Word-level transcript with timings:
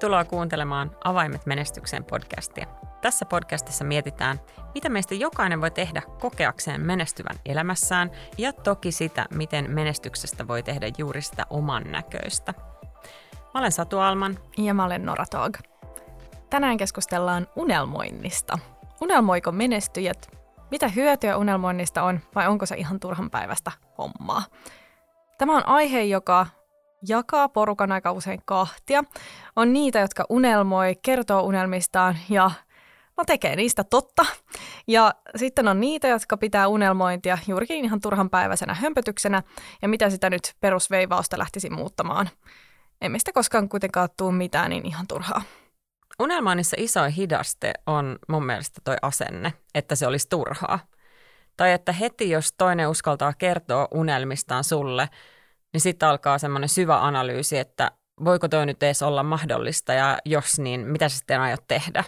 Tervetuloa 0.00 0.24
kuuntelemaan 0.24 0.96
Avaimet 1.04 1.46
menestykseen 1.46 2.04
podcastia. 2.04 2.66
Tässä 3.00 3.24
podcastissa 3.24 3.84
mietitään, 3.84 4.40
mitä 4.74 4.88
meistä 4.88 5.14
jokainen 5.14 5.60
voi 5.60 5.70
tehdä 5.70 6.02
kokeakseen 6.20 6.80
menestyvän 6.80 7.36
elämässään 7.46 8.10
ja 8.38 8.52
toki 8.52 8.92
sitä, 8.92 9.26
miten 9.34 9.70
menestyksestä 9.70 10.48
voi 10.48 10.62
tehdä 10.62 10.86
juuri 10.98 11.22
sitä 11.22 11.46
oman 11.50 11.82
näköistä. 11.90 12.54
Mä 13.32 13.60
olen 13.60 13.72
Satu 13.72 13.98
Alman. 13.98 14.38
Ja 14.58 14.74
mä 14.74 14.84
olen 14.84 15.04
Nora 15.04 15.24
Tog. 15.30 15.56
Tänään 16.50 16.76
keskustellaan 16.76 17.46
unelmoinnista. 17.56 18.58
Unelmoiko 19.00 19.52
menestyjät? 19.52 20.38
Mitä 20.70 20.88
hyötyä 20.88 21.36
unelmoinnista 21.36 22.02
on 22.02 22.20
vai 22.34 22.48
onko 22.48 22.66
se 22.66 22.76
ihan 22.76 23.00
turhan 23.00 23.30
päivästä 23.30 23.72
hommaa? 23.98 24.42
Tämä 25.38 25.56
on 25.56 25.66
aihe, 25.66 26.02
joka 26.02 26.46
jakaa 27.08 27.48
porukan 27.48 27.92
aika 27.92 28.12
usein 28.12 28.42
kahtia. 28.44 29.04
On 29.56 29.72
niitä, 29.72 29.98
jotka 29.98 30.24
unelmoi, 30.28 30.94
kertoo 31.02 31.42
unelmistaan 31.42 32.18
ja 32.28 32.50
no, 33.16 33.24
tekee 33.24 33.56
niistä 33.56 33.84
totta. 33.84 34.26
Ja 34.88 35.14
sitten 35.36 35.68
on 35.68 35.80
niitä, 35.80 36.08
jotka 36.08 36.36
pitää 36.36 36.68
unelmointia 36.68 37.38
juurikin 37.48 37.84
ihan 37.84 38.00
turhan 38.00 38.30
päiväisenä 38.30 38.74
hömpötyksenä 38.74 39.42
ja 39.82 39.88
mitä 39.88 40.10
sitä 40.10 40.30
nyt 40.30 40.54
perusveivausta 40.60 41.38
lähtisi 41.38 41.70
muuttamaan. 41.70 42.30
Emme 43.00 43.18
sitä 43.18 43.32
koskaan 43.32 43.68
kuitenkaan 43.68 44.08
tuu 44.16 44.32
mitään, 44.32 44.70
niin 44.70 44.86
ihan 44.86 45.06
turhaa. 45.06 45.42
Unelmoinnissa 46.20 46.76
isoin 46.78 47.12
hidaste 47.12 47.72
on 47.86 48.18
mun 48.28 48.46
mielestä 48.46 48.80
toi 48.84 48.96
asenne, 49.02 49.52
että 49.74 49.94
se 49.94 50.06
olisi 50.06 50.28
turhaa. 50.28 50.78
Tai 51.56 51.72
että 51.72 51.92
heti 51.92 52.30
jos 52.30 52.52
toinen 52.58 52.88
uskaltaa 52.88 53.32
kertoa 53.38 53.88
unelmistaan 53.90 54.64
sulle– 54.64 55.08
niin 55.72 55.80
sitten 55.80 56.08
alkaa 56.08 56.38
semmoinen 56.38 56.68
syvä 56.68 57.06
analyysi, 57.06 57.58
että 57.58 57.90
voiko 58.24 58.48
toi 58.48 58.66
nyt 58.66 58.82
edes 58.82 59.02
olla 59.02 59.22
mahdollista 59.22 59.92
ja 59.92 60.18
jos 60.24 60.58
niin, 60.58 60.80
mitä 60.80 61.08
sä 61.08 61.16
sitten 61.16 61.40
aiot 61.40 61.64
tehdä? 61.68 62.04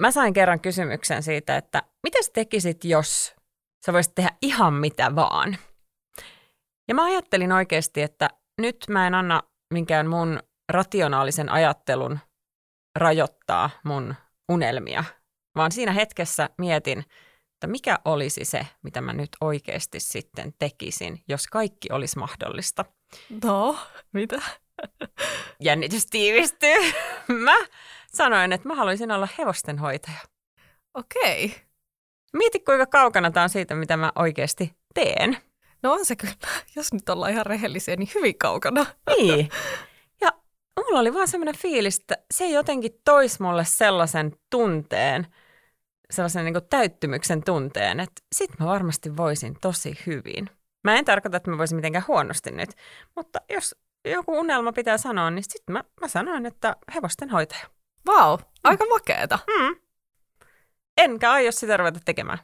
Mä 0.00 0.10
sain 0.10 0.32
kerran 0.32 0.60
kysymyksen 0.60 1.22
siitä, 1.22 1.56
että 1.56 1.82
mitä 2.02 2.22
sä 2.22 2.30
tekisit, 2.34 2.84
jos 2.84 3.34
sä 3.86 3.92
voisit 3.92 4.14
tehdä 4.14 4.30
ihan 4.42 4.74
mitä 4.74 5.14
vaan? 5.14 5.56
Ja 6.88 6.94
mä 6.94 7.04
ajattelin 7.04 7.52
oikeasti, 7.52 8.02
että 8.02 8.30
nyt 8.60 8.76
mä 8.88 9.06
en 9.06 9.14
anna 9.14 9.42
minkään 9.74 10.06
mun 10.06 10.40
rationaalisen 10.72 11.48
ajattelun 11.48 12.18
rajoittaa 12.98 13.70
mun 13.84 14.14
unelmia, 14.48 15.04
vaan 15.56 15.72
siinä 15.72 15.92
hetkessä 15.92 16.50
mietin, 16.58 17.04
että 17.64 17.70
mikä 17.70 17.98
olisi 18.04 18.44
se, 18.44 18.66
mitä 18.82 19.00
mä 19.00 19.12
nyt 19.12 19.28
oikeasti 19.40 20.00
sitten 20.00 20.54
tekisin, 20.58 21.22
jos 21.28 21.46
kaikki 21.46 21.88
olisi 21.92 22.18
mahdollista. 22.18 22.84
No, 23.44 23.76
mitä? 24.12 24.42
Jännitys 25.60 26.06
tiivistyy. 26.06 26.76
Mä 27.28 27.56
sanoin, 28.14 28.52
että 28.52 28.68
mä 28.68 28.74
haluaisin 28.74 29.10
olla 29.10 29.28
hevostenhoitaja. 29.38 30.18
Okei. 30.94 31.44
Okay. 31.44 31.58
Mieti, 32.32 32.60
kuinka 32.60 32.86
kaukana 32.86 33.30
tämä 33.30 33.44
on 33.44 33.50
siitä, 33.50 33.74
mitä 33.74 33.96
mä 33.96 34.12
oikeasti 34.16 34.76
teen. 34.94 35.36
No 35.82 35.92
on 35.92 36.04
se 36.04 36.16
kyllä, 36.16 36.34
jos 36.76 36.92
nyt 36.92 37.08
ollaan 37.08 37.32
ihan 37.32 37.46
rehellisiä, 37.46 37.96
niin 37.96 38.10
hyvin 38.14 38.38
kaukana. 38.38 38.86
Niin. 39.16 39.48
Ja 40.20 40.32
mulla 40.76 41.00
oli 41.00 41.14
vaan 41.14 41.28
semmoinen 41.28 41.56
fiilis, 41.56 41.98
että 41.98 42.16
se 42.30 42.48
jotenkin 42.48 43.00
toisi 43.04 43.42
mulle 43.42 43.64
sellaisen 43.64 44.32
tunteen– 44.50 45.26
sellaisen 46.10 46.44
niin 46.44 46.54
kuin 46.54 46.68
täyttymyksen 46.70 47.42
tunteen, 47.42 48.00
että 48.00 48.22
sit 48.34 48.50
mä 48.60 48.66
varmasti 48.66 49.16
voisin 49.16 49.56
tosi 49.60 49.98
hyvin. 50.06 50.50
Mä 50.84 50.96
en 50.96 51.04
tarkoita, 51.04 51.36
että 51.36 51.50
mä 51.50 51.58
voisin 51.58 51.76
mitenkään 51.76 52.04
huonosti 52.08 52.50
nyt, 52.50 52.70
mutta 53.16 53.38
jos 53.50 53.76
joku 54.04 54.38
unelma 54.38 54.72
pitää 54.72 54.98
sanoa, 54.98 55.30
niin 55.30 55.44
sitten 55.44 55.72
mä, 55.72 55.84
mä 56.00 56.08
sanoin, 56.08 56.46
että 56.46 56.76
hevosten 56.94 57.30
hoitaja. 57.30 57.66
Vau, 58.06 58.30
wow, 58.30 58.40
aika 58.64 58.84
makeeta. 58.86 59.38
Mm. 59.46 59.76
Enkä 60.98 61.32
aio 61.32 61.52
sitä 61.52 61.76
ruveta 61.76 62.00
tekemään. 62.04 62.38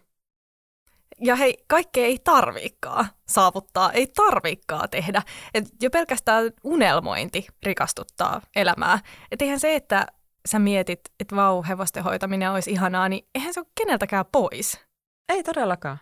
Ja 1.22 1.36
hei, 1.36 1.64
kaikkea 1.66 2.04
ei 2.04 2.18
tarviikaan 2.24 3.06
saavuttaa, 3.28 3.92
ei 3.92 4.06
tarviikaan 4.06 4.90
tehdä. 4.90 5.22
Et 5.54 5.64
jo 5.82 5.90
pelkästään 5.90 6.50
unelmointi 6.64 7.46
rikastuttaa 7.62 8.40
elämää. 8.56 8.98
Et 9.30 9.42
eihän 9.42 9.60
se, 9.60 9.74
että 9.74 10.06
sä 10.48 10.58
mietit, 10.58 11.00
että 11.20 11.36
vau, 11.36 11.62
hevosten 11.68 12.04
hoitaminen 12.04 12.50
olisi 12.50 12.70
ihanaa, 12.70 13.08
niin 13.08 13.28
eihän 13.34 13.54
se 13.54 13.60
ole 13.60 13.66
keneltäkään 13.74 14.24
pois. 14.32 14.80
Ei 15.28 15.42
todellakaan. 15.42 15.98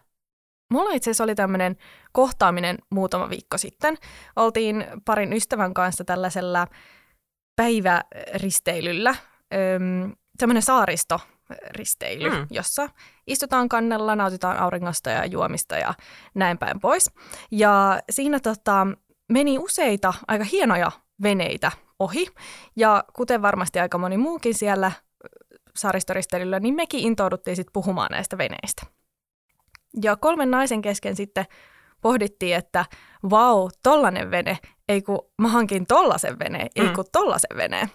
Mulla 0.73 0.93
itse 0.93 1.11
asiassa 1.11 1.25
oli 1.25 1.35
tämmöinen 1.35 1.77
kohtaaminen 2.13 2.79
muutama 2.91 3.31
viikko 3.31 3.59
sitten. 3.59 3.97
Oltiin 4.37 4.87
parin 5.05 5.33
ystävän 5.33 5.75
kanssa 5.75 6.05
tällaisella 6.05 6.67
päiväristeilyllä, 7.57 9.11
öm, 9.11 10.13
tämmöinen 10.39 10.63
saaristo-risteily, 10.63 12.31
mm. 12.31 12.47
jossa 12.51 12.89
istutaan 13.27 13.69
kannella, 13.69 14.17
nautitaan 14.17 14.59
auringosta 14.59 15.11
ja 15.11 15.25
juomista 15.27 15.77
ja 15.77 15.95
näin 16.35 16.59
päin 16.59 16.81
pois. 16.81 17.11
Ja 17.51 18.01
siinä 18.11 18.41
tota, 18.41 18.87
meni 19.33 19.59
useita 19.59 20.15
aika 20.29 20.45
hienoja 20.45 20.93
veneitä 21.23 21.73
ohi. 21.99 22.27
Ja 22.77 23.05
kuten 23.13 23.43
varmasti 23.43 23.79
aika 23.79 23.99
moni 23.99 24.17
muukin 24.17 24.55
siellä 24.55 24.93
saaristoristelyllä, 25.77 26.61
niin 26.61 26.75
mekin 26.75 27.01
intouduttiin 27.01 27.57
sitten 27.57 27.73
puhumaan 27.73 28.09
näistä 28.11 28.39
veneistä. 28.39 28.87
Ja 30.03 30.17
kolmen 30.17 30.51
naisen 30.51 30.83
kesken 30.83 31.17
sitten 31.17 31.45
pohdittiin, 32.01 32.57
että 32.57 32.85
vau, 33.31 33.71
tollanen 33.83 34.31
vene, 34.31 34.59
ei 34.89 35.03
kun 35.03 35.31
mä 35.39 35.49
hankin 35.49 35.87
tollasen 35.87 36.39
vene, 36.39 36.67
ei 36.77 36.87
mm. 36.87 36.93
kun 36.93 37.05
tollasen 37.13 37.57
vene. 37.57 37.91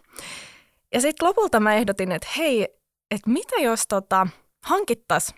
Ja 0.93 1.01
sitten 1.01 1.27
lopulta 1.27 1.59
mä 1.59 1.73
ehdotin, 1.73 2.11
että 2.11 2.27
hei, 2.37 2.63
että 3.11 3.29
mitä 3.29 3.55
jos 3.55 3.87
tota, 3.87 4.27
hankittas 4.65 5.35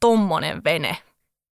tommonen 0.00 0.64
vene 0.64 0.96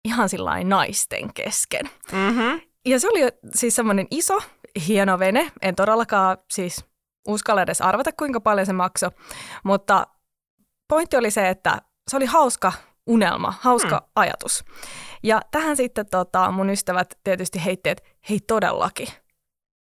ihan 0.06 0.30
sillä 0.30 0.64
naisten 0.64 1.34
kesken. 1.34 1.90
Mm-hmm. 2.12 2.62
Ja 2.86 3.00
se 3.00 3.09
oli 3.09 3.19
siis 3.56 3.75
semmoinen 3.75 4.08
iso, 4.12 4.40
hieno 4.88 5.19
vene. 5.19 5.52
En 5.62 5.75
todellakaan 5.75 6.38
siis 6.52 6.85
uskalla 7.28 7.62
edes 7.62 7.81
arvata, 7.81 8.12
kuinka 8.12 8.41
paljon 8.41 8.66
se 8.66 8.74
maksoi. 8.74 9.12
Mutta 9.63 10.07
pointti 10.88 11.18
oli 11.18 11.31
se, 11.31 11.50
että 11.50 11.81
se 12.09 12.18
oli 12.18 12.25
hauska 12.25 12.74
unelma, 13.07 13.53
hauska 13.62 13.97
hmm. 13.97 14.12
ajatus. 14.16 14.66
Ja 15.24 15.41
tähän 15.52 15.78
sitten 15.78 16.06
tota, 16.12 16.52
mun 16.52 16.69
ystävät 16.69 17.18
tietysti 17.24 17.66
heitti, 17.66 17.90
että 17.90 18.09
hei 18.30 18.40
todellakin, 18.40 19.07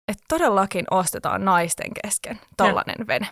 että 0.09 0.25
todellakin 0.29 0.85
ostetaan 0.91 1.45
naisten 1.45 1.91
kesken 2.03 2.41
tollainen 2.57 3.07
vene. 3.07 3.29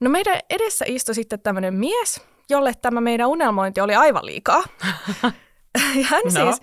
No 0.00 0.10
meidän 0.10 0.40
edessä 0.50 0.84
istui 0.88 1.14
sitten 1.14 1.40
tämmöinen 1.40 1.74
mies, 1.74 2.20
jolle 2.50 2.72
tämä 2.82 3.00
meidän 3.00 3.28
unelmointi 3.28 3.80
oli 3.80 3.94
aivan 3.94 4.26
liikaa. 4.26 4.62
ja 6.00 6.04
hän 6.04 6.22
no. 6.24 6.30
siis 6.30 6.60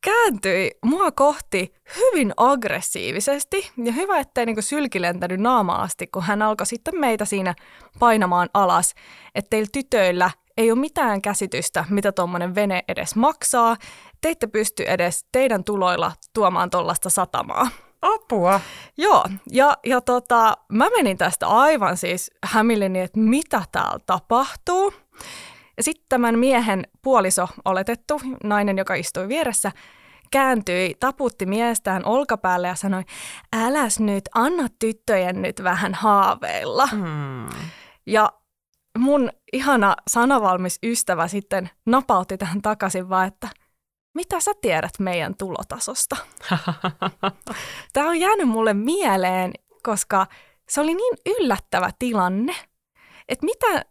kääntyi 0.00 0.70
mua 0.84 1.12
kohti 1.12 1.74
hyvin 1.96 2.32
aggressiivisesti. 2.36 3.70
Ja 3.84 3.92
hyvä, 3.92 4.18
ettei 4.18 4.46
niinku 4.46 4.62
sylki 4.62 5.00
lentänyt 5.00 5.40
naama 5.40 5.74
asti, 5.74 6.06
kun 6.06 6.22
hän 6.22 6.42
alkoi 6.42 6.66
sitten 6.66 7.00
meitä 7.00 7.24
siinä 7.24 7.54
painamaan 7.98 8.48
alas. 8.54 8.94
Että 9.34 9.50
teillä 9.50 9.68
tytöillä 9.72 10.30
ei 10.56 10.72
ole 10.72 10.80
mitään 10.80 11.22
käsitystä, 11.22 11.84
mitä 11.90 12.12
tuommoinen 12.12 12.54
vene 12.54 12.82
edes 12.88 13.16
maksaa. 13.16 13.76
Te 14.20 14.28
ette 14.28 14.46
pysty 14.46 14.84
edes 14.84 15.26
teidän 15.32 15.64
tuloilla 15.64 16.12
tuomaan 16.34 16.70
tuollaista 16.70 17.10
satamaa. 17.10 17.68
Apua. 18.02 18.60
Joo, 18.96 19.24
ja, 19.50 19.76
ja 19.86 20.00
tota, 20.00 20.56
mä 20.72 20.88
menin 20.96 21.18
tästä 21.18 21.46
aivan 21.46 21.96
siis 21.96 22.30
hämilleni, 22.44 23.00
että 23.00 23.20
mitä 23.20 23.62
täällä 23.72 23.98
tapahtuu. 24.06 24.92
Ja 25.80 25.84
sitten 25.84 26.04
tämän 26.08 26.38
miehen 26.38 26.86
puoliso, 27.02 27.48
oletettu 27.64 28.20
nainen, 28.44 28.78
joka 28.78 28.94
istui 28.94 29.28
vieressä, 29.28 29.72
kääntyi, 30.30 30.94
taputti 31.00 31.46
miestään 31.46 32.04
olkapäälle 32.04 32.68
ja 32.68 32.74
sanoi, 32.74 33.02
äläs 33.52 34.00
nyt, 34.00 34.24
anna 34.34 34.66
tyttöjen 34.78 35.42
nyt 35.42 35.62
vähän 35.62 35.94
haaveilla. 35.94 36.88
Mm. 36.92 37.48
Ja 38.06 38.32
mun 38.98 39.30
ihana 39.52 39.96
sanavalmis 40.08 40.78
ystävä 40.82 41.28
sitten 41.28 41.70
napautti 41.86 42.38
tähän 42.38 42.62
takaisin 42.62 43.08
vaan, 43.08 43.28
että 43.28 43.48
mitä 44.14 44.40
sä 44.40 44.52
tiedät 44.60 44.98
meidän 44.98 45.34
tulotasosta? 45.38 46.16
Tämä 47.92 48.08
on 48.08 48.20
jäänyt 48.20 48.48
mulle 48.48 48.74
mieleen, 48.74 49.52
koska 49.82 50.26
se 50.68 50.80
oli 50.80 50.94
niin 50.94 51.14
yllättävä 51.26 51.90
tilanne, 51.98 52.54
että 53.28 53.46
mitä, 53.46 53.84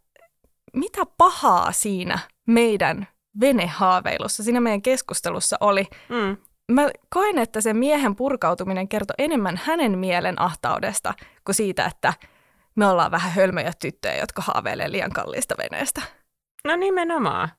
mitä 0.74 1.06
pahaa 1.18 1.72
siinä 1.72 2.20
meidän 2.48 3.08
venehaaveilussa, 3.40 4.44
siinä 4.44 4.60
meidän 4.62 4.82
keskustelussa 4.82 5.58
oli. 5.60 5.88
Mm. 6.10 6.38
Mä 6.72 6.90
koen, 7.10 7.38
että 7.38 7.62
se 7.62 7.74
miehen 7.74 8.16
purkautuminen 8.16 8.88
kertoi 8.88 9.16
enemmän 9.18 9.62
hänen 9.64 9.98
mielen 10.00 10.42
ahtaudesta 10.42 11.14
kuin 11.46 11.56
siitä, 11.56 11.86
että 11.86 12.14
me 12.76 12.88
ollaan 12.88 13.12
vähän 13.12 13.32
hölmöjä 13.32 13.72
tyttöjä, 13.82 14.18
jotka 14.20 14.42
haaveilee 14.42 14.92
liian 14.92 15.12
kalliista 15.12 15.56
veneestä. 15.58 16.02
No 16.66 16.76
nimenomaan. 16.76 17.50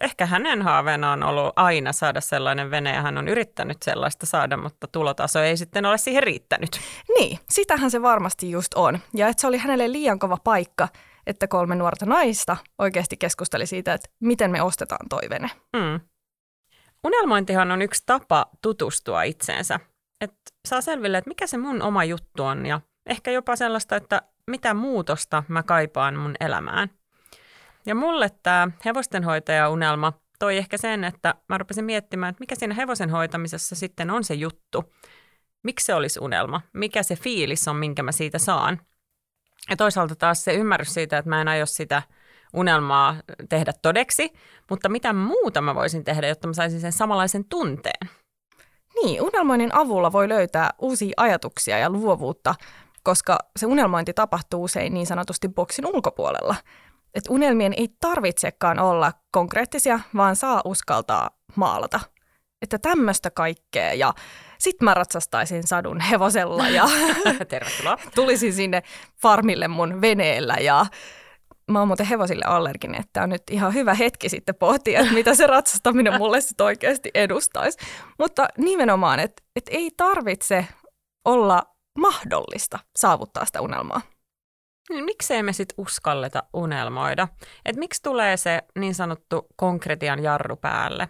ehkä 0.00 0.26
hänen 0.26 0.62
haaveena 0.62 1.12
on 1.12 1.22
ollut 1.22 1.52
aina 1.56 1.92
saada 1.92 2.20
sellainen 2.20 2.70
vene 2.70 2.94
ja 2.94 3.02
hän 3.02 3.18
on 3.18 3.28
yrittänyt 3.28 3.82
sellaista 3.82 4.26
saada, 4.26 4.56
mutta 4.56 4.86
tulotaso 4.86 5.40
ei 5.40 5.56
sitten 5.56 5.86
ole 5.86 5.98
siihen 5.98 6.22
riittänyt. 6.22 6.80
Niin, 7.18 7.38
sitähän 7.50 7.90
se 7.90 8.02
varmasti 8.02 8.50
just 8.50 8.74
on. 8.74 8.98
Ja 9.14 9.28
että 9.28 9.40
se 9.40 9.46
oli 9.46 9.58
hänelle 9.58 9.92
liian 9.92 10.18
kova 10.18 10.36
paikka, 10.44 10.88
että 11.28 11.48
kolme 11.48 11.74
nuorta 11.74 12.06
naista 12.06 12.56
oikeasti 12.78 13.16
keskusteli 13.16 13.66
siitä, 13.66 13.94
että 13.94 14.08
miten 14.20 14.50
me 14.50 14.62
ostetaan 14.62 15.08
toi 15.08 15.30
vene. 15.30 15.50
Mm. 15.76 16.00
Unelmointihan 17.04 17.70
on 17.70 17.82
yksi 17.82 18.02
tapa 18.06 18.46
tutustua 18.62 19.22
itseensä. 19.22 19.80
Että 20.20 20.38
saa 20.68 20.80
selville, 20.80 21.18
että 21.18 21.30
mikä 21.30 21.46
se 21.46 21.58
mun 21.58 21.82
oma 21.82 22.04
juttu 22.04 22.44
on 22.44 22.66
ja 22.66 22.80
ehkä 23.06 23.30
jopa 23.30 23.56
sellaista, 23.56 23.96
että 23.96 24.22
mitä 24.50 24.74
muutosta 24.74 25.42
mä 25.48 25.62
kaipaan 25.62 26.16
mun 26.16 26.34
elämään. 26.40 26.90
Ja 27.86 27.94
mulle 27.94 28.30
tämä 28.42 28.70
hevostenhoitaja-unelma 28.84 30.12
toi 30.38 30.56
ehkä 30.56 30.76
sen, 30.78 31.04
että 31.04 31.34
mä 31.48 31.58
rupesin 31.58 31.84
miettimään, 31.84 32.30
että 32.30 32.40
mikä 32.40 32.54
siinä 32.54 32.74
hevosen 32.74 33.10
hoitamisessa 33.10 33.74
sitten 33.74 34.10
on 34.10 34.24
se 34.24 34.34
juttu. 34.34 34.94
Miksi 35.62 35.86
se 35.86 35.94
olisi 35.94 36.20
unelma? 36.20 36.60
Mikä 36.72 37.02
se 37.02 37.16
fiilis 37.16 37.68
on, 37.68 37.76
minkä 37.76 38.02
mä 38.02 38.12
siitä 38.12 38.38
saan? 38.38 38.80
Ja 39.70 39.76
toisaalta 39.76 40.16
taas 40.16 40.44
se 40.44 40.54
ymmärrys 40.54 40.94
siitä, 40.94 41.18
että 41.18 41.28
mä 41.28 41.40
en 41.40 41.48
aio 41.48 41.66
sitä 41.66 42.02
unelmaa 42.54 43.16
tehdä 43.48 43.72
todeksi, 43.82 44.32
mutta 44.70 44.88
mitä 44.88 45.12
muuta 45.12 45.60
mä 45.60 45.74
voisin 45.74 46.04
tehdä, 46.04 46.28
jotta 46.28 46.48
mä 46.48 46.52
saisin 46.52 46.80
sen 46.80 46.92
samanlaisen 46.92 47.44
tunteen? 47.44 48.08
Niin, 49.02 49.22
unelmoinnin 49.22 49.74
avulla 49.74 50.12
voi 50.12 50.28
löytää 50.28 50.70
uusia 50.78 51.12
ajatuksia 51.16 51.78
ja 51.78 51.90
luovuutta, 51.90 52.54
koska 53.02 53.38
se 53.56 53.66
unelmointi 53.66 54.12
tapahtuu 54.12 54.64
usein 54.64 54.94
niin 54.94 55.06
sanotusti 55.06 55.48
boksin 55.48 55.86
ulkopuolella– 55.86 56.56
että 57.14 57.32
unelmien 57.32 57.74
ei 57.76 57.88
tarvitsekaan 58.00 58.78
olla 58.78 59.12
konkreettisia, 59.30 60.00
vaan 60.16 60.36
saa 60.36 60.62
uskaltaa 60.64 61.30
maalata. 61.56 62.00
Että 62.62 62.78
tämmöistä 62.78 63.30
kaikkea 63.30 63.94
ja 63.94 64.14
sit 64.60 64.82
mä 64.82 64.94
ratsastaisin 64.94 65.66
sadun 65.66 66.00
hevosella 66.00 66.68
ja 66.68 66.84
Tervetuloa. 67.48 67.98
tulisin 68.14 68.52
sinne 68.52 68.82
farmille 69.22 69.68
mun 69.68 70.00
veneellä 70.00 70.54
ja 70.54 70.86
mä 71.70 71.78
oon 71.78 71.88
muuten 71.88 72.06
hevosille 72.06 72.44
allerginen, 72.44 73.00
että 73.00 73.22
on 73.22 73.28
nyt 73.28 73.42
ihan 73.50 73.74
hyvä 73.74 73.94
hetki 73.94 74.28
sitten 74.28 74.54
pohtia, 74.54 75.00
että 75.00 75.14
mitä 75.14 75.34
se 75.34 75.46
ratsastaminen 75.46 76.18
mulle 76.18 76.40
sitten 76.40 76.64
oikeasti 76.66 77.10
edustaisi. 77.14 77.78
Mutta 78.18 78.48
nimenomaan, 78.58 79.20
että, 79.20 79.42
että 79.56 79.70
ei 79.74 79.90
tarvitse 79.96 80.66
olla 81.24 81.62
mahdollista 81.98 82.78
saavuttaa 82.96 83.44
sitä 83.44 83.60
unelmaa. 83.60 84.00
Niin 84.90 85.04
miksei 85.04 85.42
me 85.42 85.52
sitten 85.52 85.74
uskalleta 85.78 86.42
unelmoida? 86.54 87.28
Et 87.64 87.76
miksi 87.76 88.02
tulee 88.02 88.36
se 88.36 88.62
niin 88.78 88.94
sanottu 88.94 89.46
konkretian 89.56 90.22
jarru 90.22 90.56
päälle? 90.56 91.08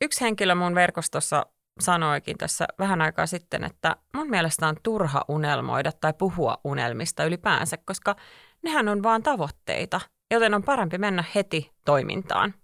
Yksi 0.00 0.20
henkilö 0.20 0.54
mun 0.54 0.74
verkostossa 0.74 1.46
sanoikin 1.80 2.38
tässä 2.38 2.66
vähän 2.78 3.02
aikaa 3.02 3.26
sitten, 3.26 3.64
että 3.64 3.96
mun 4.14 4.30
mielestä 4.30 4.68
on 4.68 4.76
turha 4.82 5.24
unelmoida 5.28 5.92
tai 5.92 6.12
puhua 6.12 6.58
unelmista 6.64 7.24
ylipäänsä, 7.24 7.76
koska 7.84 8.16
nehän 8.62 8.88
on 8.88 9.02
vaan 9.02 9.22
tavoitteita, 9.22 10.00
joten 10.30 10.54
on 10.54 10.62
parempi 10.62 10.98
mennä 10.98 11.24
heti 11.34 11.72
toimintaan. 11.84 12.54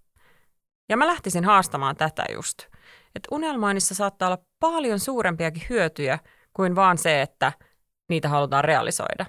Ja 0.89 0.97
mä 0.97 1.07
lähtisin 1.07 1.45
haastamaan 1.45 1.97
tätä 1.97 2.25
just. 2.35 2.59
Että 3.15 3.29
unelmoinnissa 3.31 3.95
saattaa 3.95 4.29
olla 4.29 4.45
paljon 4.61 5.01
suurempiakin 5.01 5.67
hyötyjä 5.71 6.19
kuin 6.53 6.77
vaan 6.77 6.99
se, 6.99 7.23
että 7.23 7.53
niitä 8.09 8.29
halutaan 8.29 8.65
realisoida 8.65 9.27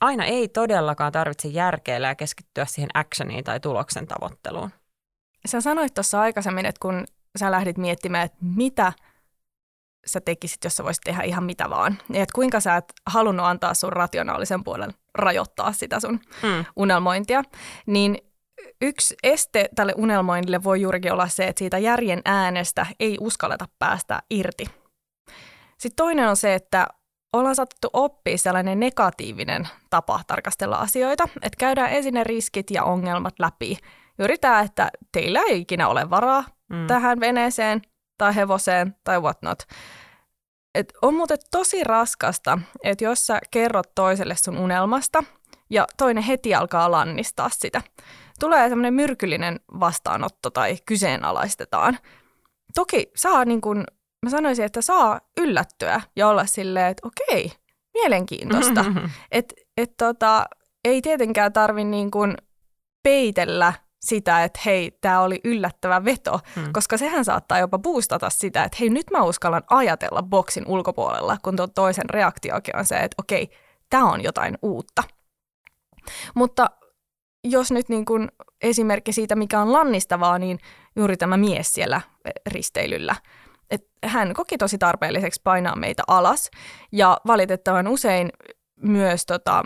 aina 0.00 0.24
ei 0.24 0.48
todellakaan 0.48 1.12
tarvitse 1.12 1.48
järkeillä 1.48 2.08
ja 2.08 2.14
keskittyä 2.14 2.64
siihen 2.64 2.90
actioniin 2.94 3.44
tai 3.44 3.60
tuloksen 3.60 4.06
tavoitteluun. 4.06 4.70
Sä 5.46 5.60
sanoit 5.60 5.94
tuossa 5.94 6.20
aikaisemmin, 6.20 6.66
että 6.66 6.78
kun 6.82 7.04
sä 7.38 7.50
lähdit 7.50 7.78
miettimään, 7.78 8.24
että 8.24 8.38
mitä 8.56 8.92
sä 10.06 10.20
tekisit, 10.20 10.64
jos 10.64 10.76
sä 10.76 10.84
voisit 10.84 11.00
tehdä 11.04 11.22
ihan 11.22 11.44
mitä 11.44 11.70
vaan. 11.70 11.98
Ja 12.10 12.22
että 12.22 12.34
kuinka 12.34 12.60
sä 12.60 12.76
et 12.76 12.92
halunnut 13.06 13.46
antaa 13.46 13.74
sun 13.74 13.92
rationaalisen 13.92 14.64
puolen 14.64 14.90
rajoittaa 15.14 15.72
sitä 15.72 16.00
sun 16.00 16.20
mm. 16.42 16.64
unelmointia. 16.76 17.42
Niin 17.86 18.18
yksi 18.82 19.16
este 19.22 19.68
tälle 19.74 19.94
unelmoinnille 19.96 20.64
voi 20.64 20.80
juurikin 20.80 21.12
olla 21.12 21.28
se, 21.28 21.44
että 21.44 21.58
siitä 21.58 21.78
järjen 21.78 22.22
äänestä 22.24 22.86
ei 23.00 23.16
uskalleta 23.20 23.64
päästä 23.78 24.22
irti. 24.30 24.64
Sitten 25.78 25.96
toinen 25.96 26.28
on 26.28 26.36
se, 26.36 26.54
että 26.54 26.86
ollaan 27.32 27.54
saatettu 27.54 27.90
oppia 27.92 28.38
sellainen 28.38 28.80
negatiivinen 28.80 29.68
tapa 29.90 30.20
tarkastella 30.26 30.76
asioita, 30.76 31.28
että 31.36 31.56
käydään 31.58 31.92
ensin 31.92 32.14
ne 32.14 32.24
riskit 32.24 32.70
ja 32.70 32.84
ongelmat 32.84 33.34
läpi. 33.38 33.78
Juuri 34.18 34.38
tämä, 34.38 34.60
että 34.60 34.90
teillä 35.12 35.40
ei 35.40 35.60
ikinä 35.60 35.88
ole 35.88 36.10
varaa 36.10 36.44
mm. 36.70 36.86
tähän 36.86 37.20
veneeseen 37.20 37.82
tai 38.18 38.34
hevoseen 38.34 38.96
tai 39.04 39.20
whatnot. 39.20 39.58
Et 40.74 40.92
on 41.02 41.14
muuten 41.14 41.38
tosi 41.50 41.84
raskasta, 41.84 42.58
että 42.82 43.04
jos 43.04 43.26
sä 43.26 43.40
kerrot 43.50 43.94
toiselle 43.94 44.36
sun 44.36 44.58
unelmasta 44.58 45.24
ja 45.70 45.86
toinen 45.96 46.22
heti 46.22 46.54
alkaa 46.54 46.90
lannistaa 46.90 47.50
sitä, 47.52 47.82
tulee 48.40 48.68
semmoinen 48.68 48.94
myrkyllinen 48.94 49.60
vastaanotto 49.80 50.50
tai 50.50 50.76
kyseenalaistetaan. 50.86 51.98
Toki 52.74 53.10
saa 53.16 53.44
niin 53.44 53.60
kun 53.60 53.84
mä 54.22 54.30
sanoisin, 54.30 54.64
että 54.64 54.82
saa 54.82 55.20
yllättyä 55.36 56.00
ja 56.16 56.28
olla 56.28 56.46
silleen, 56.46 56.86
että 56.86 57.06
okei, 57.06 57.52
mielenkiintoista. 57.94 58.84
Että 59.32 59.54
et 59.76 59.96
tota, 59.96 60.46
ei 60.84 61.02
tietenkään 61.02 61.52
tarvi 61.52 61.84
niin 61.84 62.10
kuin 62.10 62.36
peitellä 63.02 63.72
sitä, 64.06 64.44
että 64.44 64.60
hei, 64.66 64.98
tämä 65.00 65.20
oli 65.20 65.40
yllättävä 65.44 66.04
veto, 66.04 66.40
hmm. 66.56 66.72
koska 66.72 66.96
sehän 66.96 67.24
saattaa 67.24 67.58
jopa 67.58 67.78
boostata 67.78 68.30
sitä, 68.30 68.64
että 68.64 68.76
hei, 68.80 68.90
nyt 68.90 69.10
mä 69.10 69.22
uskallan 69.22 69.62
ajatella 69.70 70.22
boksin 70.22 70.64
ulkopuolella, 70.66 71.36
kun 71.42 71.56
tuo 71.56 71.66
toisen 71.66 72.10
reaktiokin 72.10 72.76
on 72.76 72.84
se, 72.84 72.96
että 72.96 73.14
okei, 73.18 73.50
tämä 73.90 74.04
on 74.04 74.24
jotain 74.24 74.58
uutta. 74.62 75.02
Mutta 76.34 76.70
jos 77.44 77.72
nyt 77.72 77.88
niin 77.88 78.04
kuin 78.04 78.28
esimerkki 78.62 79.12
siitä, 79.12 79.36
mikä 79.36 79.60
on 79.60 79.72
lannistavaa, 79.72 80.38
niin 80.38 80.58
juuri 80.96 81.16
tämä 81.16 81.36
mies 81.36 81.72
siellä 81.72 82.00
risteilyllä– 82.46 83.16
että 83.70 83.88
hän 84.04 84.34
koki 84.34 84.58
tosi 84.58 84.78
tarpeelliseksi 84.78 85.40
painaa 85.44 85.76
meitä 85.76 86.02
alas. 86.06 86.50
Ja 86.92 87.20
valitettavan 87.26 87.88
usein 87.88 88.30
myös 88.82 89.26
tota, 89.26 89.62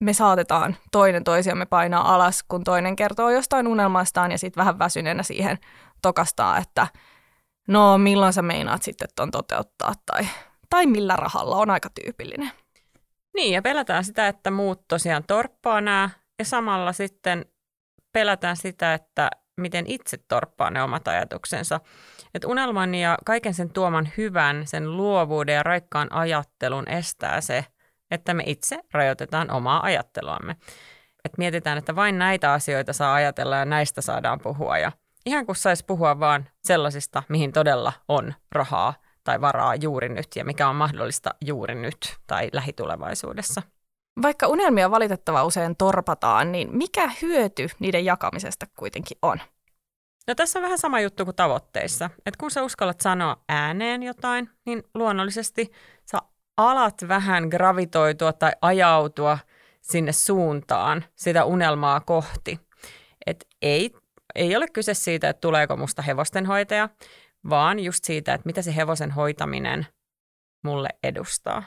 me 0.00 0.12
saatetaan 0.12 0.76
toinen 0.92 1.24
toisiamme 1.24 1.66
painaa 1.66 2.14
alas, 2.14 2.42
kun 2.48 2.64
toinen 2.64 2.96
kertoo 2.96 3.30
jostain 3.30 3.68
unelmastaan 3.68 4.32
ja 4.32 4.38
sitten 4.38 4.60
vähän 4.60 4.78
väsyneenä 4.78 5.22
siihen 5.22 5.58
tokastaa, 6.02 6.58
että 6.58 6.86
no 7.68 7.98
milloin 7.98 8.32
sä 8.32 8.42
meinaat 8.42 8.82
sitten 8.82 9.08
ton 9.16 9.30
toteuttaa 9.30 9.92
tai, 10.06 10.26
tai 10.70 10.86
millä 10.86 11.16
rahalla 11.16 11.56
on 11.56 11.70
aika 11.70 11.88
tyypillinen. 12.02 12.50
Niin 13.36 13.52
ja 13.52 13.62
pelätään 13.62 14.04
sitä, 14.04 14.28
että 14.28 14.50
muut 14.50 14.88
tosiaan 14.88 15.24
torppaa 15.24 15.80
nämä 15.80 16.10
ja 16.38 16.44
samalla 16.44 16.92
sitten 16.92 17.44
pelätään 18.12 18.56
sitä, 18.56 18.94
että 18.94 19.30
miten 19.56 19.86
itse 19.86 20.16
torppaa 20.28 20.70
ne 20.70 20.82
omat 20.82 21.08
ajatuksensa. 21.08 21.80
Et 22.34 22.44
unelman 22.44 22.94
ja 22.94 23.18
kaiken 23.24 23.54
sen 23.54 23.72
tuoman 23.72 24.08
hyvän, 24.16 24.66
sen 24.66 24.96
luovuuden 24.96 25.54
ja 25.54 25.62
raikkaan 25.62 26.12
ajattelun 26.12 26.88
estää 26.88 27.40
se, 27.40 27.64
että 28.10 28.34
me 28.34 28.42
itse 28.46 28.78
rajoitetaan 28.92 29.50
omaa 29.50 29.82
ajatteluamme. 29.82 30.56
Et 31.24 31.38
mietitään, 31.38 31.78
että 31.78 31.96
vain 31.96 32.18
näitä 32.18 32.52
asioita 32.52 32.92
saa 32.92 33.14
ajatella 33.14 33.56
ja 33.56 33.64
näistä 33.64 34.00
saadaan 34.00 34.40
puhua. 34.40 34.78
Ja 34.78 34.92
ihan 35.26 35.46
kuin 35.46 35.56
saisi 35.56 35.84
puhua 35.84 36.20
vaan 36.20 36.48
sellaisista, 36.64 37.22
mihin 37.28 37.52
todella 37.52 37.92
on 38.08 38.34
rahaa 38.52 38.94
tai 39.24 39.40
varaa 39.40 39.74
juuri 39.74 40.08
nyt 40.08 40.28
ja 40.36 40.44
mikä 40.44 40.68
on 40.68 40.76
mahdollista 40.76 41.30
juuri 41.40 41.74
nyt 41.74 42.16
tai 42.26 42.50
lähitulevaisuudessa. 42.52 43.62
Vaikka 44.22 44.46
unelmia 44.46 44.90
valitettava 44.90 45.44
usein 45.44 45.76
torpataan, 45.76 46.52
niin 46.52 46.76
mikä 46.76 47.10
hyöty 47.22 47.68
niiden 47.78 48.04
jakamisesta 48.04 48.66
kuitenkin 48.76 49.18
on? 49.22 49.40
No 50.26 50.34
tässä 50.34 50.58
on 50.58 50.62
vähän 50.62 50.78
sama 50.78 51.00
juttu 51.00 51.24
kuin 51.24 51.36
tavoitteissa. 51.36 52.10
Että 52.16 52.38
kun 52.40 52.50
sä 52.50 52.62
uskallat 52.62 53.00
sanoa 53.00 53.36
ääneen 53.48 54.02
jotain, 54.02 54.50
niin 54.66 54.82
luonnollisesti 54.94 55.72
sä 56.10 56.18
alat 56.56 56.94
vähän 57.08 57.48
gravitoitua 57.48 58.32
tai 58.32 58.52
ajautua 58.62 59.38
sinne 59.80 60.12
suuntaan 60.12 61.04
sitä 61.14 61.44
unelmaa 61.44 62.00
kohti. 62.00 62.60
Et 63.26 63.46
ei, 63.62 63.94
ei 64.34 64.56
ole 64.56 64.68
kyse 64.68 64.94
siitä, 64.94 65.28
että 65.28 65.40
tuleeko 65.40 65.76
musta 65.76 66.02
hevostenhoitaja, 66.02 66.88
vaan 67.50 67.78
just 67.78 68.04
siitä, 68.04 68.34
että 68.34 68.46
mitä 68.46 68.62
se 68.62 68.76
hevosen 68.76 69.10
hoitaminen 69.10 69.86
mulle 70.64 70.88
edustaa. 71.02 71.62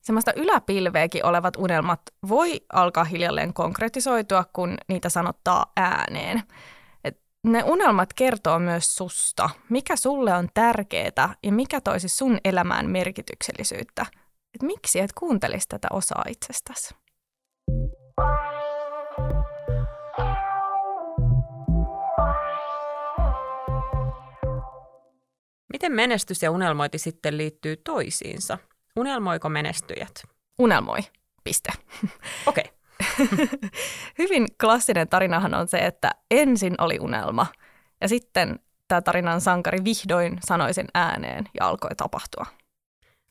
Semmoista 0.00 0.32
yläpilveäkin 0.36 1.24
olevat 1.24 1.56
unelmat 1.56 2.00
voi 2.28 2.60
alkaa 2.72 3.04
hiljalleen 3.04 3.54
konkretisoitua, 3.54 4.44
kun 4.52 4.78
niitä 4.88 5.08
sanottaa 5.08 5.72
ääneen 5.76 6.42
ne 7.44 7.62
unelmat 7.64 8.12
kertoo 8.12 8.58
myös 8.58 8.96
susta, 8.96 9.50
mikä 9.68 9.96
sulle 9.96 10.34
on 10.34 10.48
tärkeää 10.54 11.34
ja 11.42 11.52
mikä 11.52 11.80
toisi 11.80 12.08
sun 12.08 12.38
elämään 12.44 12.90
merkityksellisyyttä. 12.90 14.06
Et 14.54 14.62
miksi 14.62 15.00
et 15.00 15.12
kuuntelisi 15.12 15.68
tätä 15.68 15.88
osaa 15.90 16.24
itsestäsi? 16.28 16.94
Miten 25.72 25.92
menestys 25.92 26.42
ja 26.42 26.50
unelmointi 26.50 26.98
sitten 26.98 27.36
liittyy 27.36 27.76
toisiinsa? 27.76 28.58
Unelmoiko 28.96 29.48
menestyjät? 29.48 30.22
Unelmoi. 30.58 31.00
Piste. 31.44 31.72
Okei. 32.46 32.64
Okay. 32.64 32.79
Hyvin 34.18 34.46
klassinen 34.60 35.08
tarinahan 35.08 35.54
on 35.54 35.68
se, 35.68 35.78
että 35.78 36.10
ensin 36.30 36.74
oli 36.78 36.98
unelma 37.00 37.46
ja 38.00 38.08
sitten 38.08 38.58
tämä 38.88 39.02
tarinan 39.02 39.40
sankari 39.40 39.78
vihdoin 39.84 40.38
sanoi 40.46 40.74
sen 40.74 40.86
ääneen 40.94 41.44
ja 41.60 41.66
alkoi 41.66 41.90
tapahtua. 41.96 42.46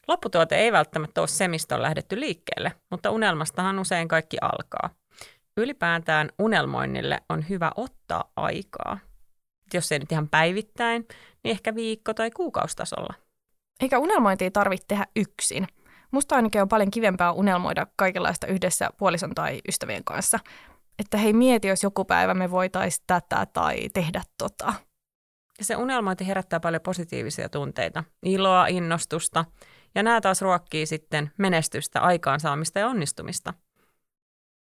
Lopputuote 0.08 0.55
ei 0.55 0.72
välttämättä 0.72 1.22
ole 1.22 1.27
se, 1.27 1.48
mistä 1.48 1.75
on 1.75 1.81
lähdetty 1.81 2.19
liikkeelle, 2.19 2.72
mutta 2.91 3.12
unelmastahan 3.12 3.79
usein 3.79 4.08
kaikki 4.08 4.38
alkaa. 4.41 4.89
Ylipäätään 5.58 6.29
unelmoinnille 6.39 7.19
on 7.29 7.50
hyvä 7.50 7.72
ottaa 7.75 8.31
aikaa. 8.36 9.00
Jos 9.74 9.91
ei 9.91 10.00
nyt 10.00 10.12
ihan 10.12 10.29
päivittäin, 10.29 11.08
niin 11.43 11.51
ehkä 11.51 11.75
viikko- 11.75 12.13
tai 12.13 12.31
kuukaustasolla. 12.31 13.13
Eikä 13.79 14.00
unelmointia 14.00 14.51
tarvitse 14.51 14.86
tehdä 14.88 15.05
yksin. 15.15 15.67
Musta 16.12 16.36
ainakin 16.36 16.62
on 16.62 16.68
paljon 16.68 16.92
kivempää 16.92 17.32
unelmoida 17.32 17.88
kaikenlaista 17.96 18.48
yhdessä 18.48 18.89
puolison 18.98 19.36
tai 19.36 19.62
ystävien 19.68 20.04
kanssa. 20.04 20.39
Että 21.00 21.18
hei 21.18 21.34
mieti, 21.34 21.68
jos 21.68 21.84
joku 21.84 22.06
päivä 22.06 22.34
me 22.34 22.51
voitaisiin 22.51 23.04
tätä 23.08 23.46
tai 23.54 23.89
tehdä 23.94 24.22
tota. 24.38 24.74
Ja 25.60 25.66
se 25.66 25.75
unelmointi 25.75 26.28
herättää 26.28 26.60
paljon 26.60 26.82
positiivisia 26.82 27.50
tunteita, 27.50 28.04
iloa, 28.24 28.68
innostusta, 28.68 29.46
ja 29.96 30.04
nämä 30.04 30.22
taas 30.22 30.42
ruokkii 30.42 30.86
sitten 30.86 31.32
menestystä, 31.38 32.01
aikaansaamista 32.01 32.80
ja 32.80 32.88
onnistumista. 32.88 33.54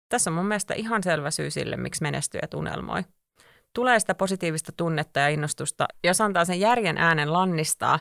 Tässä 0.09 0.29
on 0.29 0.33
mun 0.33 0.45
mielestä 0.45 0.73
ihan 0.73 1.03
selvä 1.03 1.31
syy 1.31 1.51
sille, 1.51 1.77
miksi 1.77 2.01
menestyjät 2.01 2.53
unelmoi. 2.53 3.03
Tulee 3.75 3.99
sitä 3.99 4.15
positiivista 4.15 4.71
tunnetta 4.77 5.19
ja 5.19 5.29
innostusta. 5.29 5.87
Jos 6.03 6.21
antaa 6.21 6.45
sen 6.45 6.59
järjen 6.59 6.97
äänen 6.97 7.33
lannistaa, 7.33 7.99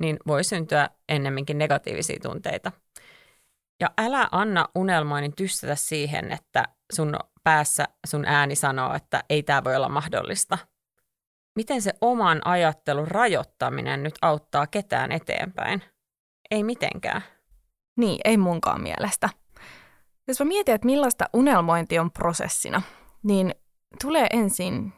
niin 0.00 0.16
voi 0.26 0.44
syntyä 0.44 0.90
ennemminkin 1.08 1.58
negatiivisia 1.58 2.18
tunteita. 2.22 2.72
Ja 3.80 3.90
älä 3.98 4.28
anna 4.32 4.68
unelmoinnin 4.74 5.36
tyssätä 5.36 5.74
siihen, 5.74 6.32
että 6.32 6.64
sun 6.92 7.14
päässä 7.44 7.84
sun 8.06 8.24
ääni 8.24 8.54
sanoo, 8.54 8.94
että 8.94 9.24
ei 9.30 9.42
tämä 9.42 9.64
voi 9.64 9.76
olla 9.76 9.88
mahdollista. 9.88 10.58
Miten 11.56 11.82
se 11.82 11.92
oman 12.00 12.46
ajattelun 12.46 13.08
rajoittaminen 13.08 14.02
nyt 14.02 14.14
auttaa 14.22 14.66
ketään 14.66 15.12
eteenpäin? 15.12 15.82
Ei 16.50 16.64
mitenkään. 16.64 17.22
Niin, 17.96 18.20
ei 18.24 18.36
munkaan 18.36 18.82
mielestä. 18.82 19.28
Jos 20.28 20.40
mä 20.40 20.46
mietin, 20.46 20.74
että 20.74 20.86
millaista 20.86 21.28
unelmointi 21.32 21.98
on 21.98 22.10
prosessina, 22.10 22.82
niin 23.22 23.54
tulee 24.02 24.26
ensin 24.32 24.92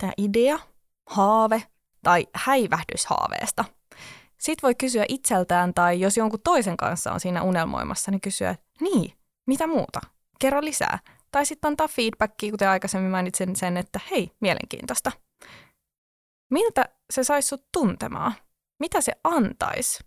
tämä 0.00 0.12
idea, 0.18 0.58
haave 1.10 1.62
tai 2.02 2.26
häivähdys 2.34 3.06
haaveesta. 3.06 3.64
Sitten 4.42 4.62
voi 4.62 4.74
kysyä 4.74 5.04
itseltään 5.08 5.74
tai 5.74 6.00
jos 6.00 6.16
jonkun 6.16 6.40
toisen 6.44 6.76
kanssa 6.76 7.12
on 7.12 7.20
siinä 7.20 7.42
unelmoimassa, 7.42 8.10
niin 8.10 8.20
kysyä, 8.20 8.54
niin, 8.80 9.12
mitä 9.46 9.66
muuta? 9.66 10.00
Kerro 10.38 10.64
lisää. 10.64 10.98
Tai 11.32 11.46
sitten 11.46 11.68
antaa 11.68 11.88
feedbackia, 11.88 12.50
kuten 12.50 12.68
aikaisemmin 12.68 13.10
mainitsin 13.10 13.56
sen, 13.56 13.76
että 13.76 14.00
hei, 14.10 14.30
mielenkiintoista. 14.40 15.12
Miltä 16.50 16.84
se 17.12 17.24
saisi 17.24 17.48
sut 17.48 17.64
tuntemaan? 17.72 18.34
Mitä 18.80 19.00
se 19.00 19.12
antaisi? 19.24 20.04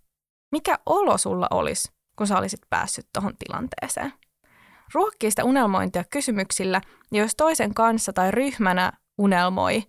Mikä 0.52 0.78
olo 0.86 1.18
sulla 1.18 1.46
olisi, 1.50 1.92
kun 2.18 2.26
sä 2.26 2.38
olisit 2.38 2.60
päässyt 2.70 3.06
tuohon 3.12 3.36
tilanteeseen? 3.38 4.12
Ruokkii 4.94 5.30
sitä 5.30 5.44
unelmointia 5.44 6.04
kysymyksillä, 6.04 6.80
ja 7.12 7.22
jos 7.22 7.34
toisen 7.36 7.74
kanssa 7.74 8.12
tai 8.12 8.30
ryhmänä 8.30 8.92
unelmoi, 9.18 9.82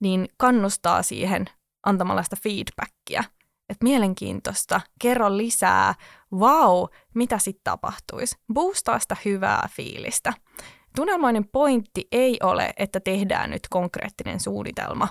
niin 0.00 0.28
kannustaa 0.36 1.02
siihen 1.02 1.46
antamalla 1.86 2.22
sitä 2.22 2.36
feedbackia. 2.42 3.39
Että 3.70 3.84
mielenkiintoista, 3.84 4.80
kerro 5.00 5.36
lisää, 5.36 5.94
wow, 6.32 6.84
mitä 7.14 7.38
sitten 7.38 7.64
tapahtuisi. 7.64 8.36
Boostaa 8.54 8.98
sitä 8.98 9.16
hyvää 9.24 9.68
fiilistä. 9.76 10.32
Tunnelmoinen 10.96 11.48
pointti 11.48 12.08
ei 12.12 12.36
ole, 12.42 12.72
että 12.76 13.00
tehdään 13.00 13.50
nyt 13.50 13.62
konkreettinen 13.70 14.40
suunnitelma, 14.40 15.08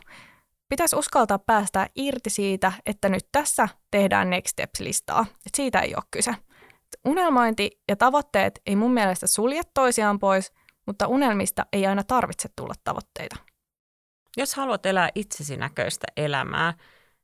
pitäisi 0.70 0.96
uskaltaa 0.96 1.40
päästä 1.40 1.90
irti 1.96 2.30
siitä, 2.30 2.72
että 2.86 3.10
nyt 3.10 3.28
tässä 3.32 3.70
tehdään 3.92 4.30
next 4.30 4.48
steps-listaa. 4.48 5.26
Et 5.46 5.56
siitä 5.56 5.80
ei 5.80 5.96
ole 5.96 6.04
kyse. 6.12 6.36
Unelmointi 7.06 7.82
ja 7.90 7.96
tavoitteet 7.96 8.62
ei 8.66 8.76
mun 8.76 8.94
mielestä 8.94 9.28
sulje 9.28 9.62
toisiaan 9.74 10.20
pois, 10.20 10.54
mutta 10.88 11.08
unelmista 11.08 11.66
ei 11.74 11.88
aina 11.88 12.04
tarvitse 12.04 12.50
tulla 12.56 12.74
tavoitteita. 12.84 13.36
Jos 14.38 14.56
haluat 14.56 14.86
elää 14.86 15.10
itsesi 15.16 15.58
näköistä 15.58 16.08
elämää, 16.18 16.74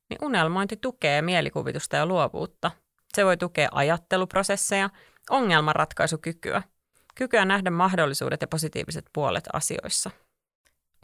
niin 0.09 0.19
unelmointi 0.21 0.77
tukee 0.77 1.21
mielikuvitusta 1.21 1.95
ja 1.95 2.05
luovuutta. 2.05 2.71
Se 3.13 3.25
voi 3.25 3.37
tukea 3.37 3.69
ajatteluprosesseja, 3.71 4.89
ongelmanratkaisukykyä, 5.29 6.63
kykyä 7.15 7.45
nähdä 7.45 7.69
mahdollisuudet 7.69 8.41
ja 8.41 8.47
positiiviset 8.47 9.05
puolet 9.13 9.43
asioissa. 9.53 10.11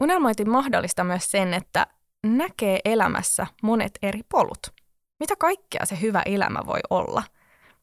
Unelmointi 0.00 0.44
mahdollistaa 0.44 1.04
myös 1.04 1.30
sen, 1.30 1.54
että 1.54 1.86
näkee 2.22 2.80
elämässä 2.84 3.46
monet 3.62 3.98
eri 4.02 4.20
polut. 4.28 4.66
Mitä 5.20 5.34
kaikkea 5.38 5.84
se 5.84 6.00
hyvä 6.00 6.22
elämä 6.26 6.60
voi 6.66 6.80
olla? 6.90 7.22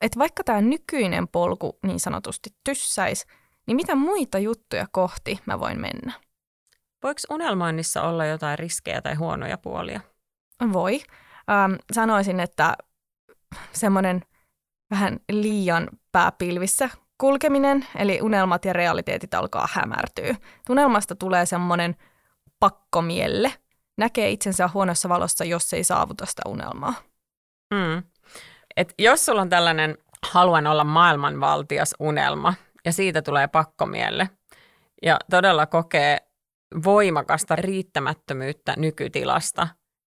Että 0.01 0.19
vaikka 0.19 0.43
tämä 0.43 0.61
nykyinen 0.61 1.27
polku 1.27 1.79
niin 1.83 1.99
sanotusti 1.99 2.49
tyssäisi, 2.63 3.25
niin 3.67 3.75
mitä 3.75 3.95
muita 3.95 4.39
juttuja 4.39 4.85
kohti 4.91 5.39
mä 5.45 5.59
voin 5.59 5.81
mennä? 5.81 6.13
Voiko 7.03 7.19
unelmoinnissa 7.29 8.01
olla 8.01 8.25
jotain 8.25 8.59
riskejä 8.59 9.01
tai 9.01 9.15
huonoja 9.15 9.57
puolia? 9.57 10.01
Voi. 10.73 11.01
Ähm, 11.51 11.73
sanoisin, 11.93 12.39
että 12.39 12.77
semmoinen 13.71 14.21
vähän 14.91 15.19
liian 15.31 15.89
pääpilvissä 16.11 16.89
kulkeminen, 17.17 17.87
eli 17.95 18.19
unelmat 18.21 18.65
ja 18.65 18.73
realiteetit 18.73 19.33
alkaa 19.33 19.67
hämärtyä. 19.71 20.35
Unelmasta 20.69 21.15
tulee 21.15 21.45
semmoinen 21.45 21.95
pakkomielle, 22.59 23.53
näkee 23.97 24.29
itsensä 24.29 24.69
huonossa 24.73 25.09
valossa, 25.09 25.45
jos 25.45 25.73
ei 25.73 25.83
saavuta 25.83 26.25
sitä 26.25 26.41
unelmaa. 26.45 26.93
Mm. 27.73 28.03
Et 28.77 28.93
jos 28.99 29.25
sulla 29.25 29.41
on 29.41 29.49
tällainen 29.49 29.97
haluan 30.31 30.67
olla 30.67 30.83
maailmanvaltias 30.83 31.95
unelma 31.99 32.53
ja 32.85 32.93
siitä 32.93 33.21
tulee 33.21 33.47
pakkomielle 33.47 34.29
ja 35.03 35.19
todella 35.29 35.65
kokee 35.65 36.17
voimakasta 36.83 37.55
riittämättömyyttä 37.55 38.73
nykytilasta, 38.77 39.67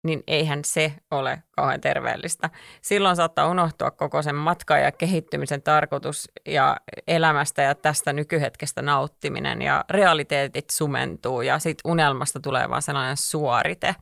niin 0.03 0.23
eihän 0.27 0.61
se 0.65 0.93
ole 1.11 1.43
kauhean 1.57 1.81
terveellistä. 1.81 2.51
Silloin 2.83 3.17
saattaa 3.17 3.49
unohtua 3.49 3.91
koko 3.91 4.23
sen 4.23 4.35
matkan 4.35 4.83
ja 4.83 4.93
kehittymisen 4.93 5.63
tarkoitus 5.63 6.29
ja 6.47 6.77
elämästä 7.07 7.63
ja 7.63 7.75
tästä 7.75 8.13
nykyhetkestä 8.13 8.83
nauttiminen 8.83 9.63
ja 9.63 9.85
realiteetit 9.91 10.71
sumentuu 10.71 11.43
ja 11.43 11.59
sitten 11.59 11.91
unelmasta 11.91 12.41
tulee 12.41 12.69
vaan 12.69 12.83
sellainen 12.83 13.17
suorite. 13.17 13.95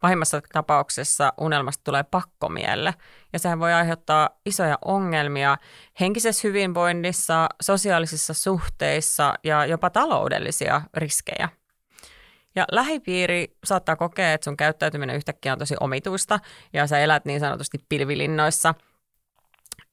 Pahimmassa 0.00 0.40
tapauksessa 0.52 1.32
unelmasta 1.40 1.84
tulee 1.84 2.02
pakkomielle 2.02 2.94
ja 3.32 3.38
sehän 3.38 3.60
voi 3.60 3.72
aiheuttaa 3.72 4.30
isoja 4.46 4.78
ongelmia 4.84 5.56
henkisessä 6.00 6.48
hyvinvoinnissa, 6.48 7.48
sosiaalisissa 7.62 8.34
suhteissa 8.34 9.34
ja 9.44 9.66
jopa 9.66 9.90
taloudellisia 9.90 10.82
riskejä. 10.94 11.48
Ja 12.56 12.64
lähipiiri 12.72 13.56
saattaa 13.64 13.96
kokea, 13.96 14.32
että 14.32 14.44
sun 14.44 14.56
käyttäytyminen 14.56 15.16
yhtäkkiä 15.16 15.52
on 15.52 15.58
tosi 15.58 15.74
omituista 15.80 16.40
ja 16.72 16.86
sä 16.86 16.98
elät 16.98 17.24
niin 17.24 17.40
sanotusti 17.40 17.78
pilvilinnoissa. 17.88 18.74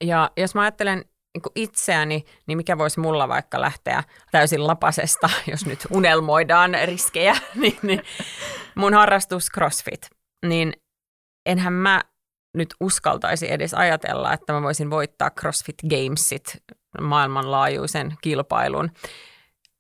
Ja 0.04 0.32
jos 0.38 0.56
mä 0.56 0.62
ajattelen 0.62 1.06
niin 1.34 1.52
itseäni, 1.56 2.24
niin 2.48 2.58
mikä 2.58 2.78
voisi 2.78 3.00
mulla 3.00 3.28
vaikka 3.28 3.62
lähteä 3.62 4.04
täysin 4.32 4.68
lapasesta, 4.68 5.30
jos 5.52 5.66
nyt 5.66 5.80
unelmoidaan 5.90 6.72
riskejä, 6.86 7.36
niin, 7.62 7.78
niin 7.82 8.02
mun 8.76 8.94
harrastus 8.94 9.48
CrossFit, 9.54 10.10
niin 10.46 10.74
enhän 11.46 11.74
mä 11.74 12.02
nyt 12.54 12.76
uskaltaisi 12.80 13.52
edes 13.52 13.74
ajatella, 13.74 14.34
että 14.34 14.54
mä 14.54 14.62
voisin 14.62 14.90
voittaa 14.90 15.30
CrossFit 15.30 15.76
Gamesit, 15.90 16.64
maailmanlaajuisen 17.02 18.14
kilpailun. 18.22 18.92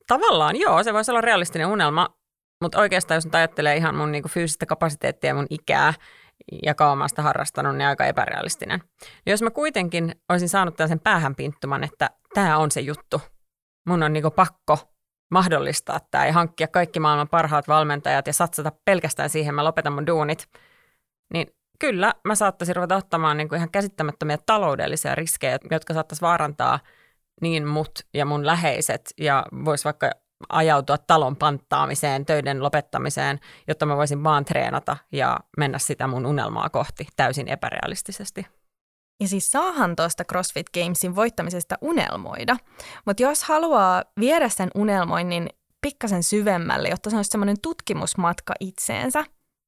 Tavallaan 0.07 0.55
joo, 0.55 0.83
se 0.83 0.93
voisi 0.93 1.11
olla 1.11 1.21
realistinen 1.21 1.67
unelma, 1.67 2.09
mutta 2.61 2.79
oikeastaan 2.79 3.15
jos 3.15 3.27
ajattelee 3.31 3.77
ihan 3.77 3.95
mun 3.95 4.11
niinku 4.11 4.29
fyysistä 4.29 4.65
kapasiteettia 4.65 5.27
ja 5.27 5.35
mun 5.35 5.47
ikää 5.49 5.93
ja 6.63 6.75
kaumasta 6.75 7.21
harrastanut, 7.21 7.75
niin 7.75 7.87
aika 7.87 8.05
epärealistinen. 8.05 8.83
Jos 9.25 9.41
mä 9.41 9.49
kuitenkin 9.49 10.15
olisin 10.29 10.49
saanut 10.49 10.75
tällaisen 10.75 10.99
päähänpinttuman, 10.99 11.83
että 11.83 12.09
tämä 12.33 12.57
on 12.57 12.71
se 12.71 12.81
juttu, 12.81 13.21
mun 13.87 14.03
on 14.03 14.13
niinku 14.13 14.31
pakko 14.31 14.77
mahdollistaa 15.31 15.99
tämä 16.11 16.25
ja 16.25 16.33
hankkia 16.33 16.67
kaikki 16.67 16.99
maailman 16.99 17.29
parhaat 17.29 17.67
valmentajat 17.67 18.27
ja 18.27 18.33
satsata 18.33 18.71
pelkästään 18.85 19.29
siihen, 19.29 19.55
mä 19.55 19.63
lopetan 19.63 19.93
mun 19.93 20.07
duunit, 20.07 20.49
niin 21.33 21.47
kyllä 21.79 22.13
mä 22.27 22.35
saattaisin 22.35 22.75
ruveta 22.75 22.95
ottamaan 22.95 23.37
niinku 23.37 23.55
ihan 23.55 23.71
käsittämättömiä 23.71 24.37
taloudellisia 24.45 25.15
riskejä, 25.15 25.59
jotka 25.71 25.93
saattaisi 25.93 26.21
vaarantaa 26.21 26.79
niin 27.41 27.67
mut 27.67 27.91
ja 28.13 28.25
mun 28.25 28.45
läheiset 28.45 29.13
ja 29.17 29.45
voisi 29.65 29.83
vaikka 29.83 30.11
ajautua 30.49 30.97
talon 30.97 31.35
panttaamiseen, 31.35 32.25
töiden 32.25 32.63
lopettamiseen, 32.63 33.39
jotta 33.67 33.85
mä 33.85 33.97
voisin 33.97 34.23
vaan 34.23 34.45
treenata 34.45 34.97
ja 35.11 35.39
mennä 35.57 35.79
sitä 35.79 36.07
mun 36.07 36.25
unelmaa 36.25 36.69
kohti 36.69 37.07
täysin 37.15 37.47
epärealistisesti. 37.47 38.45
Ja 39.19 39.27
siis 39.27 39.51
saahan 39.51 39.95
tuosta 39.95 40.23
CrossFit 40.23 40.69
Gamesin 40.73 41.15
voittamisesta 41.15 41.77
unelmoida, 41.81 42.57
mutta 43.05 43.23
jos 43.23 43.43
haluaa 43.43 44.03
viedä 44.19 44.49
sen 44.49 44.69
unelmoinnin 44.75 45.49
pikkasen 45.81 46.23
syvemmälle, 46.23 46.89
jotta 46.89 47.09
se 47.09 47.15
olisi 47.15 47.29
semmoinen 47.29 47.61
tutkimusmatka 47.61 48.53
itseensä, 48.59 49.23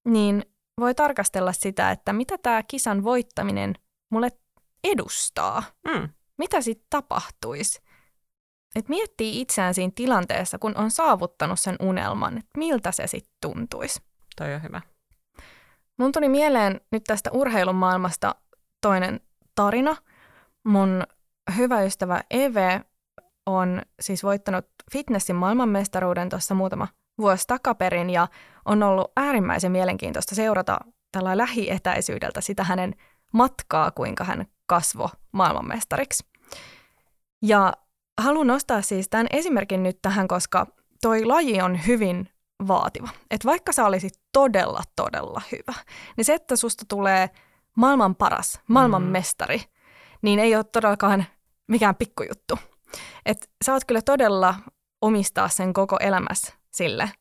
niin 0.08 0.46
voi 0.80 0.96
tarkastella 0.96 1.54
sitä, 1.54 1.92
että 1.92 2.14
mitä 2.14 2.38
tämä 2.38 2.64
kisan 2.64 3.04
voittaminen 3.04 3.74
mulle 4.12 4.30
edustaa. 4.84 5.64
Mm. 5.88 6.10
Mitä 6.38 6.62
sitten 6.62 6.88
tapahtuisi? 6.90 7.83
Et 8.76 8.90
miettii 8.90 9.42
itseään 9.42 9.74
siinä 9.74 9.92
tilanteessa, 9.96 10.60
kun 10.60 10.78
on 10.78 10.92
saavuttanut 10.92 11.60
sen 11.60 11.76
unelman, 11.80 12.38
että 12.38 12.58
miltä 12.58 12.92
se 12.92 13.08
sitten 13.08 13.36
tuntuisi. 13.42 14.02
Toi 14.36 14.54
on 14.54 14.64
hyvä. 14.64 14.82
Mun 15.98 16.12
tuli 16.12 16.30
mieleen 16.30 16.82
nyt 16.92 17.04
tästä 17.04 17.32
urheilun 17.34 17.76
maailmasta 17.76 18.36
toinen 18.82 19.20
tarina. 19.56 19.96
Mun 20.64 21.04
hyvä 21.58 21.82
ystävä 21.82 22.22
Eve 22.32 22.82
on 23.46 23.82
siis 24.00 24.24
voittanut 24.24 24.66
fitnessin 24.92 25.36
maailmanmestaruuden 25.36 26.30
tuossa 26.30 26.56
muutama 26.56 26.88
vuosi 27.18 27.48
takaperin 27.48 28.10
ja 28.10 28.28
on 28.66 28.84
ollut 28.84 29.12
äärimmäisen 29.18 29.72
mielenkiintoista 29.72 30.36
seurata 30.36 30.80
tällä 31.12 31.38
lähietäisyydeltä 31.38 32.42
sitä 32.42 32.64
hänen 32.64 32.96
matkaa, 33.34 33.92
kuinka 33.92 34.24
hän 34.24 34.46
kasvo 34.66 35.10
maailmanmestariksi. 35.32 36.26
Ja 37.42 37.74
haluan 38.22 38.48
nostaa 38.48 38.82
siis 38.82 39.10
tämän 39.10 39.28
esimerkin 39.30 39.84
nyt 39.84 40.02
tähän, 40.02 40.28
koska 40.28 40.68
toi 41.02 41.26
laji 41.26 41.62
on 41.62 41.80
hyvin 41.88 42.30
vaativa. 42.68 43.10
Että 43.32 43.48
vaikka 43.48 43.72
sä 43.72 43.86
olisit 43.86 44.14
todella, 44.32 44.82
todella 44.96 45.42
hyvä, 45.52 45.74
niin 46.18 46.26
se, 46.26 46.34
että 46.34 46.56
susta 46.56 46.86
tulee 46.88 47.30
maailman 47.78 48.16
paras, 48.16 48.62
maailman 48.68 49.04
mm. 49.04 49.10
mestari, 49.10 49.62
niin 50.22 50.40
ei 50.40 50.56
ole 50.56 50.64
todellakaan 50.64 51.26
mikään 51.68 51.96
pikkujuttu. 51.96 52.60
Et 53.26 53.50
sä 53.66 53.74
oot 53.74 53.86
kyllä 53.86 54.02
todella 54.02 54.56
omistaa 55.02 55.50
sen 55.50 55.74
koko 55.74 55.98
elämässä 56.00 56.54
sille 56.72 57.12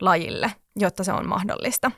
lajille, 0.00 0.52
jotta 0.76 1.04
se 1.04 1.12
on 1.12 1.28
mahdollista. 1.28 1.90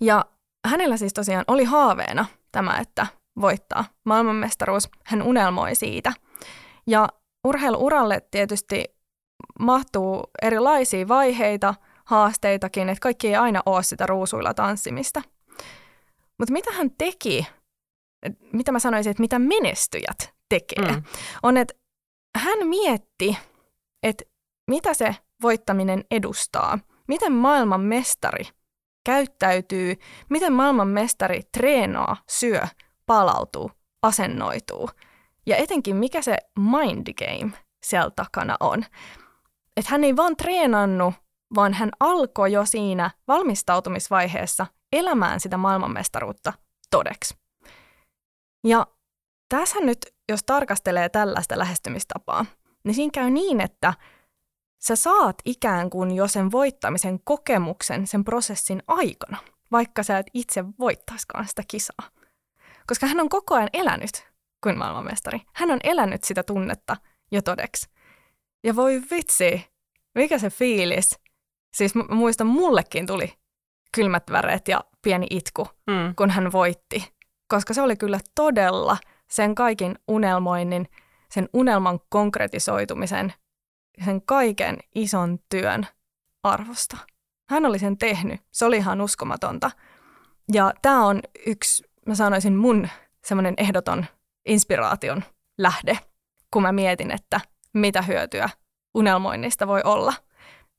Ja 0.00 0.24
hänellä 0.66 0.96
siis 0.96 1.14
tosiaan 1.14 1.44
oli 1.48 1.64
haaveena 1.64 2.26
tämä, 2.52 2.78
että 2.78 3.06
voittaa 3.40 3.84
maailmanmestaruus. 4.04 4.88
Hän 5.04 5.22
unelmoi 5.22 5.74
siitä. 5.74 6.12
Ja 6.86 7.08
urheiluuralle 7.44 8.20
tietysti 8.30 8.84
mahtuu 9.60 10.30
erilaisia 10.42 11.08
vaiheita, 11.08 11.74
haasteitakin, 12.04 12.88
että 12.88 13.00
kaikki 13.00 13.28
ei 13.28 13.36
aina 13.36 13.62
ole 13.66 13.82
sitä 13.82 14.06
ruusuilla 14.06 14.54
tanssimista. 14.54 15.22
Mutta 16.38 16.52
mitä 16.52 16.72
hän 16.72 16.90
teki, 16.98 17.46
mitä 18.52 18.72
mä 18.72 18.78
sanoisin, 18.78 19.10
että 19.10 19.20
mitä 19.20 19.38
menestyjät 19.38 20.34
tekee, 20.48 20.92
mm. 20.92 21.02
on, 21.42 21.56
että 21.56 21.74
hän 22.38 22.68
mietti, 22.68 23.38
että 24.02 24.24
mitä 24.70 24.94
se 24.94 25.16
voittaminen 25.42 26.04
edustaa, 26.10 26.78
miten 27.08 27.32
maailman 27.32 27.80
mestari 27.80 28.44
käyttäytyy, 29.04 29.96
miten 30.28 30.52
maailman 30.52 30.88
mestari 30.88 31.40
treenaa, 31.52 32.16
syö, 32.28 32.62
palautuu, 33.06 33.70
asennoituu. 34.02 34.90
Ja 35.46 35.56
etenkin 35.56 35.96
mikä 35.96 36.22
se 36.22 36.36
mind 36.58 37.06
game 37.12 37.52
siellä 37.86 38.10
takana 38.10 38.56
on. 38.60 38.84
Että 39.76 39.90
hän 39.90 40.04
ei 40.04 40.16
vaan 40.16 40.36
treenannut, 40.36 41.14
vaan 41.54 41.74
hän 41.74 41.90
alkoi 42.00 42.52
jo 42.52 42.66
siinä 42.66 43.10
valmistautumisvaiheessa 43.28 44.66
elämään 44.92 45.40
sitä 45.40 45.56
maailmanmestaruutta 45.56 46.52
todeksi. 46.90 47.34
Ja 48.66 48.86
tässä 49.48 49.80
nyt, 49.80 49.98
jos 50.28 50.42
tarkastelee 50.42 51.08
tällaista 51.08 51.58
lähestymistapaa, 51.58 52.46
niin 52.84 52.94
siinä 52.94 53.10
käy 53.14 53.30
niin, 53.30 53.60
että 53.60 53.94
sä 54.82 54.96
saat 54.96 55.36
ikään 55.44 55.90
kuin 55.90 56.10
jo 56.10 56.28
sen 56.28 56.52
voittamisen 56.52 57.20
kokemuksen 57.24 58.06
sen 58.06 58.24
prosessin 58.24 58.82
aikana, 58.86 59.38
vaikka 59.72 60.02
sä 60.02 60.18
et 60.18 60.26
itse 60.34 60.64
voittaiskaan 60.78 61.48
sitä 61.48 61.62
kisaa. 61.68 62.10
Koska 62.86 63.06
hän 63.06 63.20
on 63.20 63.28
koko 63.28 63.54
ajan 63.54 63.70
elänyt 63.72 64.26
kuin 64.66 64.78
maailmanmestari. 64.78 65.40
Hän 65.54 65.70
on 65.70 65.78
elänyt 65.84 66.24
sitä 66.24 66.42
tunnetta 66.42 66.96
jo 67.32 67.42
todeksi. 67.42 67.88
Ja 68.64 68.76
voi 68.76 69.02
vitsi, 69.10 69.66
mikä 70.14 70.38
se 70.38 70.50
fiilis. 70.50 71.20
Siis 71.74 71.94
mä 71.94 72.04
muistan, 72.10 72.46
mullekin 72.46 73.06
tuli 73.06 73.32
kylmät 73.94 74.22
väreet 74.30 74.68
ja 74.68 74.80
pieni 75.02 75.26
itku, 75.30 75.68
mm. 75.86 76.14
kun 76.16 76.30
hän 76.30 76.52
voitti. 76.52 77.12
Koska 77.48 77.74
se 77.74 77.82
oli 77.82 77.96
kyllä 77.96 78.20
todella 78.34 78.96
sen 79.30 79.54
kaikin 79.54 79.98
unelmoinnin, 80.08 80.88
sen 81.30 81.48
unelman 81.52 82.00
konkretisoitumisen, 82.08 83.32
sen 84.04 84.22
kaiken 84.22 84.78
ison 84.94 85.38
työn 85.48 85.86
arvosta. 86.42 86.96
Hän 87.48 87.66
oli 87.66 87.78
sen 87.78 87.98
tehnyt. 87.98 88.40
Se 88.50 88.64
oli 88.64 88.76
ihan 88.76 89.00
uskomatonta. 89.00 89.70
Ja 90.52 90.72
tämä 90.82 91.06
on 91.06 91.20
yksi, 91.46 91.84
mä 92.06 92.14
sanoisin, 92.14 92.56
mun 92.56 92.88
semmoinen 93.24 93.54
ehdoton 93.56 94.06
inspiraation 94.46 95.24
lähde, 95.58 95.98
kun 96.50 96.62
mä 96.62 96.72
mietin, 96.72 97.10
että 97.10 97.40
mitä 97.74 98.02
hyötyä 98.02 98.48
unelmoinnista 98.94 99.66
voi 99.66 99.80
olla. 99.84 100.12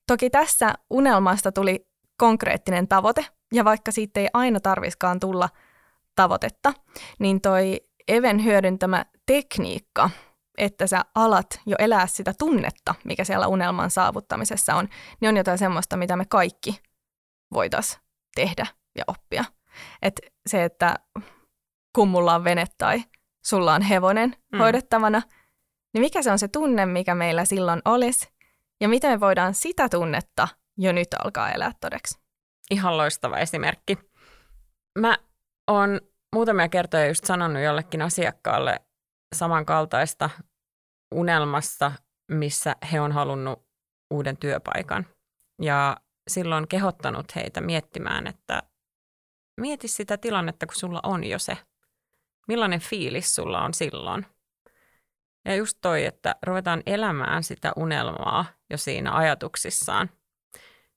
Toki 0.08 0.30
tässä 0.30 0.73
unelmasta 0.89 1.51
tuli 1.51 1.88
konkreettinen 2.17 2.88
tavoite, 2.88 3.25
ja 3.53 3.65
vaikka 3.65 3.91
siitä 3.91 4.19
ei 4.19 4.27
aina 4.34 4.60
tarviskaan 4.60 5.19
tulla 5.19 5.49
tavoitetta, 6.15 6.73
niin 7.19 7.41
toi 7.41 7.82
Even 8.08 8.43
hyödyntämä 8.43 9.06
tekniikka, 9.25 10.10
että 10.58 10.88
sä 10.88 11.06
alat 11.15 11.62
jo 11.65 11.75
elää 11.80 12.08
sitä 12.08 12.34
tunnetta, 12.39 12.95
mikä 13.03 13.23
siellä 13.23 13.47
unelman 13.47 13.91
saavuttamisessa 13.91 14.75
on, 14.75 14.89
niin 15.21 15.30
on 15.30 15.38
jotain 15.38 15.58
semmoista, 15.58 15.97
mitä 15.97 16.15
me 16.15 16.25
kaikki 16.25 16.80
voitaisiin 17.53 18.01
tehdä 18.36 18.65
ja 18.97 19.03
oppia. 19.08 19.45
Et 20.01 20.21
se, 20.47 20.63
että 20.63 20.95
kun 21.95 22.08
mulla 22.08 22.36
on 22.36 22.43
vene 22.43 22.65
tai 22.77 23.03
sulla 23.47 23.73
on 23.73 23.81
hevonen 23.81 24.36
mm. 24.51 24.60
hoidettavana, 24.60 25.21
niin 25.93 26.01
mikä 26.01 26.21
se 26.21 26.31
on 26.31 26.39
se 26.39 26.47
tunne, 26.47 26.86
mikä 26.86 27.15
meillä 27.15 27.45
silloin 27.45 27.81
olisi, 27.86 28.29
ja 28.81 28.89
miten 28.89 29.12
me 29.12 29.19
voidaan 29.19 29.53
sitä 29.53 29.89
tunnetta 29.89 30.47
jo 30.77 30.91
nyt 30.91 31.07
alkaa 31.23 31.51
elää 31.51 31.71
todeksi. 31.81 32.19
Ihan 32.71 32.97
loistava 32.97 33.38
esimerkki. 33.38 33.97
Mä 34.99 35.17
oon 35.67 36.01
muutamia 36.36 36.69
kertoja 36.69 37.07
just 37.07 37.25
sanonut 37.25 37.63
jollekin 37.63 38.01
asiakkaalle 38.01 38.79
samankaltaista 39.36 40.29
unelmassa, 41.15 41.91
missä 42.31 42.75
he 42.91 43.01
on 43.01 43.12
halunnut 43.12 43.67
uuden 44.13 44.38
työpaikan. 44.38 45.05
Ja 45.62 45.97
silloin 46.29 46.67
kehottanut 46.67 47.36
heitä 47.36 47.62
miettimään, 47.62 48.27
että 48.27 48.63
mieti 49.62 49.88
sitä 49.88 50.17
tilannetta, 50.17 50.65
kun 50.65 50.75
sulla 50.75 50.99
on 51.03 51.23
jo 51.23 51.39
se. 51.39 51.57
Millainen 52.47 52.79
fiilis 52.79 53.36
sulla 53.36 53.62
on 53.62 53.73
silloin? 53.73 54.25
Ja 55.45 55.55
just 55.55 55.77
toi, 55.81 56.05
että 56.05 56.36
ruvetaan 56.43 56.83
elämään 56.86 57.43
sitä 57.43 57.71
unelmaa 57.75 58.45
jo 58.69 58.77
siinä 58.77 59.15
ajatuksissaan, 59.15 60.10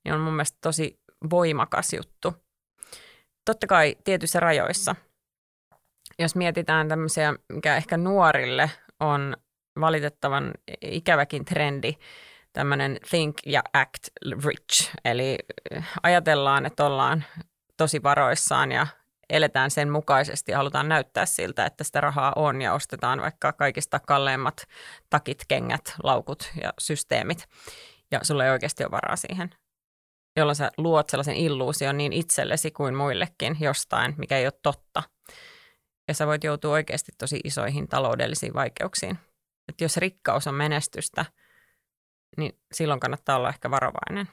niin 0.04 0.14
on 0.14 0.20
mun 0.20 0.32
mielestä 0.32 0.58
tosi 0.60 1.00
voimakas 1.30 1.92
juttu. 1.92 2.34
Totta 3.44 3.66
kai 3.66 3.96
tietyissä 4.04 4.40
rajoissa. 4.40 4.96
Jos 6.18 6.36
mietitään 6.36 6.88
tämmöisiä, 6.88 7.34
mikä 7.52 7.76
ehkä 7.76 7.96
nuorille 7.96 8.70
on 9.00 9.36
valitettavan 9.80 10.52
ikäväkin 10.80 11.44
trendi, 11.44 11.92
tämmöinen 12.52 12.98
think 13.10 13.36
ja 13.46 13.62
act 13.72 14.08
rich. 14.44 14.94
Eli 15.04 15.38
ajatellaan, 16.02 16.66
että 16.66 16.86
ollaan 16.86 17.24
tosi 17.76 18.02
varoissaan 18.02 18.72
ja 18.72 18.86
eletään 19.30 19.70
sen 19.70 19.90
mukaisesti 19.90 20.52
ja 20.52 20.58
halutaan 20.58 20.88
näyttää 20.88 21.26
siltä, 21.26 21.66
että 21.66 21.84
sitä 21.84 22.00
rahaa 22.00 22.32
on 22.36 22.62
ja 22.62 22.74
ostetaan 22.74 23.20
vaikka 23.20 23.52
kaikista 23.52 24.00
kalleimmat 24.00 24.66
takit, 25.10 25.44
kengät, 25.48 25.94
laukut 26.02 26.50
ja 26.62 26.72
systeemit. 26.80 27.48
Ja 28.10 28.20
sulla 28.22 28.44
ei 28.44 28.50
oikeasti 28.50 28.84
ole 28.84 28.90
varaa 28.90 29.16
siihen, 29.16 29.50
jolloin 30.36 30.56
sä 30.56 30.70
luot 30.76 31.10
sellaisen 31.10 31.36
illuusion 31.36 31.96
niin 31.96 32.12
itsellesi 32.12 32.70
kuin 32.70 32.94
muillekin 32.94 33.56
jostain, 33.60 34.14
mikä 34.18 34.38
ei 34.38 34.46
ole 34.46 34.52
totta. 34.62 35.02
Ja 36.08 36.14
sä 36.14 36.26
voit 36.26 36.44
joutua 36.44 36.72
oikeasti 36.72 37.12
tosi 37.18 37.40
isoihin 37.44 37.88
taloudellisiin 37.88 38.54
vaikeuksiin. 38.54 39.18
Että 39.68 39.84
jos 39.84 39.96
rikkaus 39.96 40.46
on 40.46 40.54
menestystä, 40.54 41.24
niin 42.36 42.58
silloin 42.72 43.00
kannattaa 43.00 43.36
olla 43.36 43.48
ehkä 43.48 43.70
varovainen. 43.70 44.28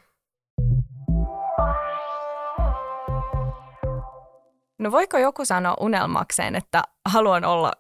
No 4.80 4.92
voiko 4.92 5.18
joku 5.18 5.46
sanoa 5.46 5.78
unelmakseen, 5.80 6.56
että 6.56 6.84
haluan 7.06 7.46
olla 7.46 7.74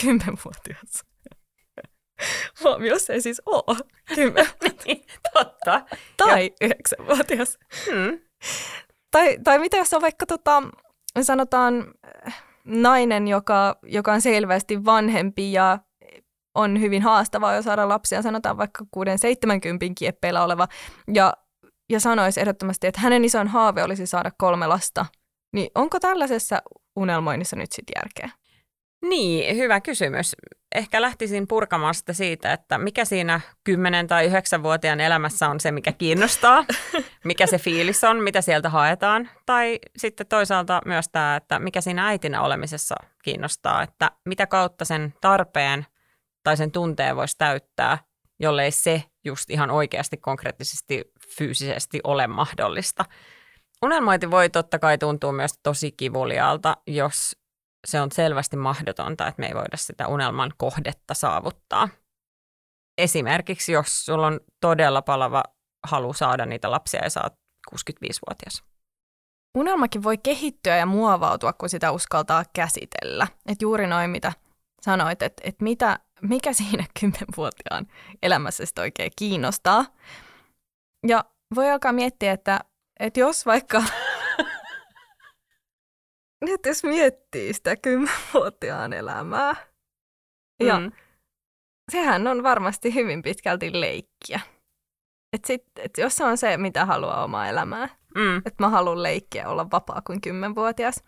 kymmenvuotias? 0.00 1.04
Huomiossa 2.64 3.12
ei 3.12 3.20
siis 3.20 3.42
ole 3.46 3.76
kymmenen. 4.14 4.52
niin, 4.86 5.04
totta. 5.34 5.82
Tai 6.16 6.52
yhdeksänvuotias. 6.60 7.58
Hmm. 7.86 8.20
Tai, 9.10 9.38
tai 9.44 9.58
mitä 9.58 9.76
jos 9.76 9.92
on 9.92 10.02
vaikka 10.02 10.26
tota, 10.26 10.62
sanotaan 11.22 11.84
nainen, 12.64 13.28
joka, 13.28 13.78
joka 13.82 14.12
on 14.12 14.20
selvästi 14.20 14.84
vanhempi 14.84 15.52
ja 15.52 15.78
on 16.54 16.80
hyvin 16.80 17.02
haastavaa 17.02 17.54
jo 17.54 17.62
saada 17.62 17.88
lapsia, 17.88 18.22
sanotaan 18.22 18.58
vaikka 18.58 18.84
6-70 18.84 19.92
kieppeillä 19.98 20.44
oleva, 20.44 20.68
ja, 21.14 21.32
ja 21.90 22.00
sanoisi 22.00 22.40
ehdottomasti, 22.40 22.86
että 22.86 23.00
hänen 23.00 23.24
ison 23.24 23.48
haave 23.48 23.82
olisi 23.82 24.06
saada 24.06 24.30
kolme 24.38 24.66
lasta, 24.66 25.06
niin 25.52 25.70
onko 25.74 26.00
tällaisessa 26.00 26.62
unelmoinnissa 26.96 27.56
nyt 27.56 27.72
sitten 27.72 27.94
järkeä? 27.96 28.38
Niin, 29.02 29.56
hyvä 29.56 29.80
kysymys. 29.80 30.36
Ehkä 30.74 31.02
lähtisin 31.02 31.48
purkamaan 31.48 31.94
sitä 31.94 32.12
siitä, 32.12 32.52
että 32.52 32.78
mikä 32.78 33.04
siinä 33.04 33.40
10- 33.70 33.72
tai 34.08 34.28
9-vuotiaan 34.28 35.00
elämässä 35.00 35.48
on 35.48 35.60
se, 35.60 35.70
mikä 35.70 35.92
kiinnostaa, 35.92 36.64
mikä 37.24 37.46
se 37.46 37.58
fiilis 37.58 38.04
on, 38.04 38.22
mitä 38.22 38.40
sieltä 38.40 38.68
haetaan. 38.68 39.30
Tai 39.46 39.78
sitten 39.96 40.26
toisaalta 40.26 40.80
myös 40.84 41.08
tämä, 41.12 41.36
että 41.36 41.58
mikä 41.58 41.80
siinä 41.80 42.06
äitinä 42.06 42.42
olemisessa 42.42 42.94
kiinnostaa, 43.24 43.82
että 43.82 44.10
mitä 44.24 44.46
kautta 44.46 44.84
sen 44.84 45.14
tarpeen 45.20 45.86
tai 46.42 46.56
sen 46.56 46.70
tunteen 46.70 47.16
voisi 47.16 47.38
täyttää, 47.38 47.98
jollei 48.40 48.70
se 48.70 49.02
just 49.24 49.50
ihan 49.50 49.70
oikeasti 49.70 50.16
konkreettisesti 50.16 51.04
fyysisesti 51.38 52.00
ole 52.04 52.26
mahdollista. 52.26 53.04
Unelmointi 53.82 54.30
voi 54.30 54.50
totta 54.50 54.78
kai 54.78 54.98
tuntua 54.98 55.32
myös 55.32 55.58
tosi 55.62 55.92
kivuliaalta, 55.92 56.76
jos 56.86 57.36
se 57.86 58.00
on 58.00 58.12
selvästi 58.12 58.56
mahdotonta, 58.56 59.26
että 59.26 59.40
me 59.40 59.46
ei 59.46 59.54
voida 59.54 59.76
sitä 59.76 60.08
unelman 60.08 60.52
kohdetta 60.56 61.14
saavuttaa. 61.14 61.88
Esimerkiksi 62.98 63.72
jos 63.72 64.04
sulla 64.04 64.26
on 64.26 64.40
todella 64.60 65.02
palava 65.02 65.42
halu 65.86 66.12
saada 66.12 66.46
niitä 66.46 66.70
lapsia 66.70 67.04
ja 67.04 67.10
saat 67.10 67.34
65-vuotias. 67.74 68.64
Unelmakin 69.58 70.02
voi 70.02 70.18
kehittyä 70.18 70.76
ja 70.76 70.86
muovautua, 70.86 71.52
kun 71.52 71.68
sitä 71.68 71.92
uskaltaa 71.92 72.44
käsitellä. 72.52 73.26
Et 73.46 73.62
juuri 73.62 73.86
noin, 73.86 74.10
mitä 74.10 74.32
sanoit, 74.82 75.22
että 75.22 75.42
et 75.46 75.60
mitä, 75.60 75.98
mikä 76.22 76.52
siinä 76.52 76.84
kymmenvuotiaan 77.00 77.86
elämässä 78.22 78.66
sitten 78.66 78.82
oikein 78.82 79.12
kiinnostaa. 79.16 79.84
Ja 81.06 81.24
voi 81.54 81.70
alkaa 81.70 81.92
miettiä, 81.92 82.32
että, 82.32 82.60
että 83.00 83.20
jos 83.20 83.46
vaikka 83.46 83.82
nyt 86.40 86.66
jos 86.66 86.84
miettii 86.84 87.52
sitä 87.52 87.76
kymmenvuotiaan 87.76 88.92
elämää, 88.92 89.54
ja 90.60 90.80
mm. 90.80 90.92
sehän 91.92 92.26
on 92.26 92.42
varmasti 92.42 92.94
hyvin 92.94 93.22
pitkälti 93.22 93.80
leikkiä. 93.80 94.40
Et 95.32 95.44
sit, 95.44 95.64
et 95.76 95.98
jos 95.98 96.16
se 96.16 96.24
on 96.24 96.38
se, 96.38 96.56
mitä 96.56 96.84
haluaa 96.84 97.24
omaa 97.24 97.48
elämää, 97.48 97.88
mm. 98.14 98.36
että 98.36 98.54
mä 98.58 98.68
haluan 98.68 99.02
leikkiä 99.02 99.48
olla 99.48 99.70
vapaa 99.70 100.02
kuin 100.06 100.20
kymmenvuotias, 100.20 101.04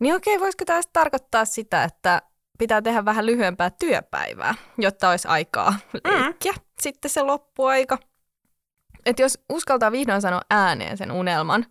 niin 0.00 0.14
okei, 0.14 0.40
voisiko 0.40 0.64
tämä 0.64 0.80
tarkoittaa 0.92 1.44
sitä, 1.44 1.84
että 1.84 2.22
pitää 2.58 2.82
tehdä 2.82 3.04
vähän 3.04 3.26
lyhyempää 3.26 3.70
työpäivää, 3.70 4.54
jotta 4.78 5.10
olisi 5.10 5.28
aikaa 5.28 5.70
mm. 5.70 6.00
leikkiä 6.10 6.52
mm. 6.52 6.62
sitten 6.80 7.10
se 7.10 7.22
loppuaika. 7.22 7.98
Että 9.06 9.22
jos 9.22 9.38
uskaltaa 9.48 9.92
vihdoin 9.92 10.22
sanoa 10.22 10.40
ääneen 10.50 10.96
sen 10.96 11.12
unelman, 11.12 11.66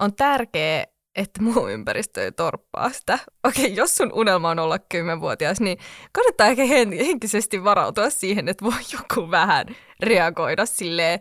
on 0.00 0.14
tärkeää, 0.14 0.84
että 1.16 1.42
muu 1.42 1.68
ympäristö 1.68 2.24
ei 2.24 2.32
torppaa 2.32 2.90
sitä. 2.90 3.18
Okei, 3.44 3.76
jos 3.76 3.96
sun 3.96 4.12
unelma 4.12 4.50
on 4.50 4.58
olla 4.58 4.78
kymmenvuotias, 4.78 5.60
niin 5.60 5.78
kannattaa 6.12 6.46
ehkä 6.46 6.64
henkisesti 7.06 7.64
varautua 7.64 8.10
siihen, 8.10 8.48
että 8.48 8.64
voi 8.64 8.80
joku 8.92 9.30
vähän 9.30 9.66
reagoida 10.00 10.66
silleen 10.66 11.20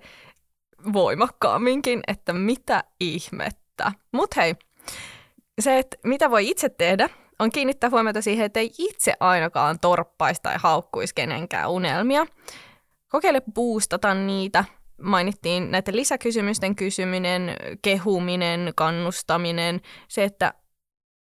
voimakkaamminkin, 0.94 2.02
että 2.08 2.34
mitä 2.34 2.84
ihmettä. 3.00 3.92
Mut 4.12 4.36
hei, 4.36 4.56
se, 5.62 5.80
että 5.80 5.98
mitä 6.04 6.32
voi 6.32 6.50
itse 6.50 6.70
tehdä, 6.70 7.10
on 7.40 7.52
kiinnittää 7.52 7.90
huomiota 7.90 8.22
siihen, 8.22 8.46
että 8.46 8.60
ei 8.60 8.72
itse 8.78 9.14
ainakaan 9.20 9.80
torppaisi 9.80 10.42
tai 10.42 10.56
haukkuisi 10.58 11.16
kenenkään 11.16 11.70
unelmia. 11.70 12.26
Kokeile 13.08 13.42
boostata 13.54 14.14
niitä, 14.14 14.66
mainittiin 15.02 15.72
näiden 15.72 15.96
lisäkysymysten 15.96 16.76
kysyminen, 16.76 17.56
kehuminen, 17.82 18.74
kannustaminen, 18.76 19.82
se, 20.08 20.24
että 20.24 20.54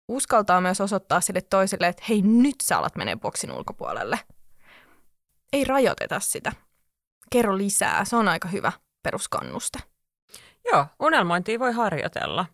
uskaltaa 0.07 0.61
myös 0.61 0.81
osoittaa 0.81 1.21
sille 1.21 1.41
toiselle, 1.41 1.87
että 1.87 2.03
hei, 2.09 2.21
nyt 2.21 2.55
sä 2.63 2.77
alat 2.77 2.95
menee 2.95 3.15
boksin 3.15 3.51
ulkopuolelle. 3.51 4.19
Ei 5.53 5.63
rajoiteta 5.63 6.19
sitä. 6.19 6.51
Kerro 7.31 7.57
lisää, 7.57 8.05
se 8.05 8.15
on 8.15 8.27
aika 8.27 8.47
hyvä 8.47 8.71
peruskannuste. 9.03 9.79
Joo, 10.71 10.85
unelmointia 10.99 11.59
voi 11.59 11.71
harjoitella. 11.71 12.45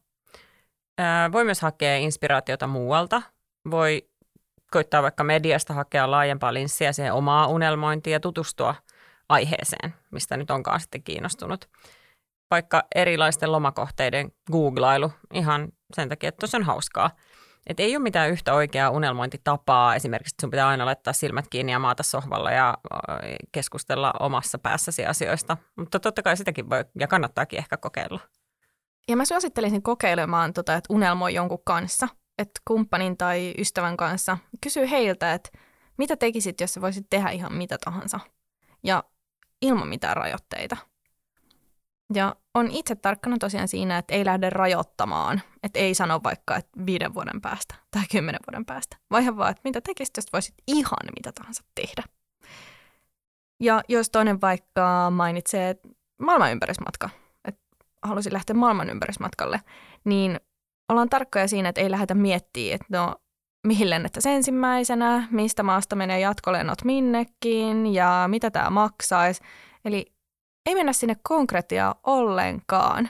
Ää, 0.97 1.31
voi 1.31 1.43
myös 1.43 1.61
hakea 1.61 1.97
inspiraatiota 1.97 2.67
muualta. 2.67 3.21
Voi 3.71 4.09
koittaa 4.71 5.03
vaikka 5.03 5.23
mediasta 5.23 5.73
hakea 5.73 6.11
laajempaa 6.11 6.53
linssiä 6.53 6.93
siihen 6.93 7.13
omaa 7.13 7.47
unelmointiin 7.47 8.11
ja 8.11 8.19
tutustua– 8.19 8.75
aiheeseen, 9.33 9.93
mistä 10.11 10.37
nyt 10.37 10.51
onkaan 10.51 10.79
sitten 10.79 11.03
kiinnostunut. 11.03 11.69
Vaikka 12.51 12.83
erilaisten 12.95 13.51
lomakohteiden 13.51 14.31
googlailu 14.51 15.11
ihan 15.33 15.67
sen 15.95 16.09
takia, 16.09 16.29
että 16.29 16.47
se 16.47 16.57
on 16.57 16.63
hauskaa. 16.63 17.09
Et 17.67 17.79
ei 17.79 17.95
ole 17.95 18.03
mitään 18.03 18.29
yhtä 18.29 18.53
oikeaa 18.53 18.89
unelmointitapaa, 18.89 19.95
esimerkiksi 19.95 20.35
sun 20.41 20.49
pitää 20.49 20.67
aina 20.67 20.85
laittaa 20.85 21.13
silmät 21.13 21.45
kiinni 21.49 21.71
ja 21.71 21.79
maata 21.79 22.03
sohvalla 22.03 22.51
ja 22.51 22.77
keskustella 23.51 24.13
omassa 24.19 24.57
päässäsi 24.57 25.05
asioista. 25.05 25.57
Mutta 25.75 25.99
totta 25.99 26.21
kai 26.21 26.37
sitäkin 26.37 26.69
voi 26.69 26.85
ja 26.99 27.07
kannattaakin 27.07 27.59
ehkä 27.59 27.77
kokeilla. 27.77 28.19
Ja 29.07 29.17
mä 29.17 29.25
suosittelisin 29.25 29.83
kokeilemaan, 29.83 30.53
tota, 30.53 30.75
että 30.75 30.93
unelmoi 30.93 31.33
jonkun 31.33 31.63
kanssa, 31.65 32.07
että 32.37 32.61
kumppanin 32.67 33.17
tai 33.17 33.53
ystävän 33.57 33.97
kanssa. 33.97 34.37
Kysy 34.61 34.89
heiltä, 34.89 35.33
että 35.33 35.49
mitä 35.97 36.15
tekisit, 36.15 36.61
jos 36.61 36.73
sä 36.73 36.81
voisit 36.81 37.05
tehdä 37.09 37.29
ihan 37.29 37.53
mitä 37.53 37.77
tahansa. 37.85 38.19
Ja 38.83 39.03
ilman 39.63 39.87
mitään 39.87 40.17
rajoitteita. 40.17 40.77
Ja 42.13 42.35
on 42.53 42.71
itse 42.71 42.95
tarkkana 42.95 43.37
tosiaan 43.37 43.67
siinä, 43.67 43.97
että 43.97 44.13
ei 44.13 44.25
lähde 44.25 44.49
rajoittamaan, 44.49 45.41
että 45.63 45.79
ei 45.79 45.95
sano 45.95 46.19
vaikka, 46.23 46.55
että 46.55 46.85
viiden 46.85 47.13
vuoden 47.13 47.41
päästä 47.41 47.75
tai 47.91 48.03
kymmenen 48.11 48.39
vuoden 48.47 48.65
päästä, 48.65 48.97
vaan 49.11 49.37
vaan, 49.37 49.51
että 49.51 49.61
mitä 49.63 49.81
tekisit, 49.81 50.17
jos 50.17 50.33
voisit 50.33 50.55
ihan 50.67 50.97
mitä 51.15 51.31
tahansa 51.31 51.63
tehdä. 51.75 52.03
Ja 53.59 53.81
jos 53.89 54.09
toinen 54.09 54.41
vaikka 54.41 55.09
mainitsee 55.11 55.75
maailman 56.17 56.51
ympärysmatka, 56.51 57.09
että 57.47 57.61
halusi 58.03 58.33
lähteä 58.33 58.53
maailman 58.55 58.89
ympärysmatkalle, 58.89 59.61
niin 60.03 60.39
ollaan 60.89 61.09
tarkkoja 61.09 61.47
siinä, 61.47 61.69
että 61.69 61.81
ei 61.81 61.91
lähdetä 61.91 62.13
miettimään, 62.13 62.75
että 62.75 62.85
no 62.89 63.15
mihin 63.67 63.89
lennettäisiin 63.89 64.35
ensimmäisenä, 64.35 65.27
mistä 65.31 65.63
maasta 65.63 65.95
menee 65.95 66.19
jatkolennot 66.19 66.83
minnekin 66.83 67.93
ja 67.93 68.25
mitä 68.27 68.51
tämä 68.51 68.69
maksaisi. 68.69 69.41
Eli 69.85 70.13
ei 70.65 70.75
mennä 70.75 70.93
sinne 70.93 71.15
konkretiaa 71.23 71.95
ollenkaan, 72.03 73.09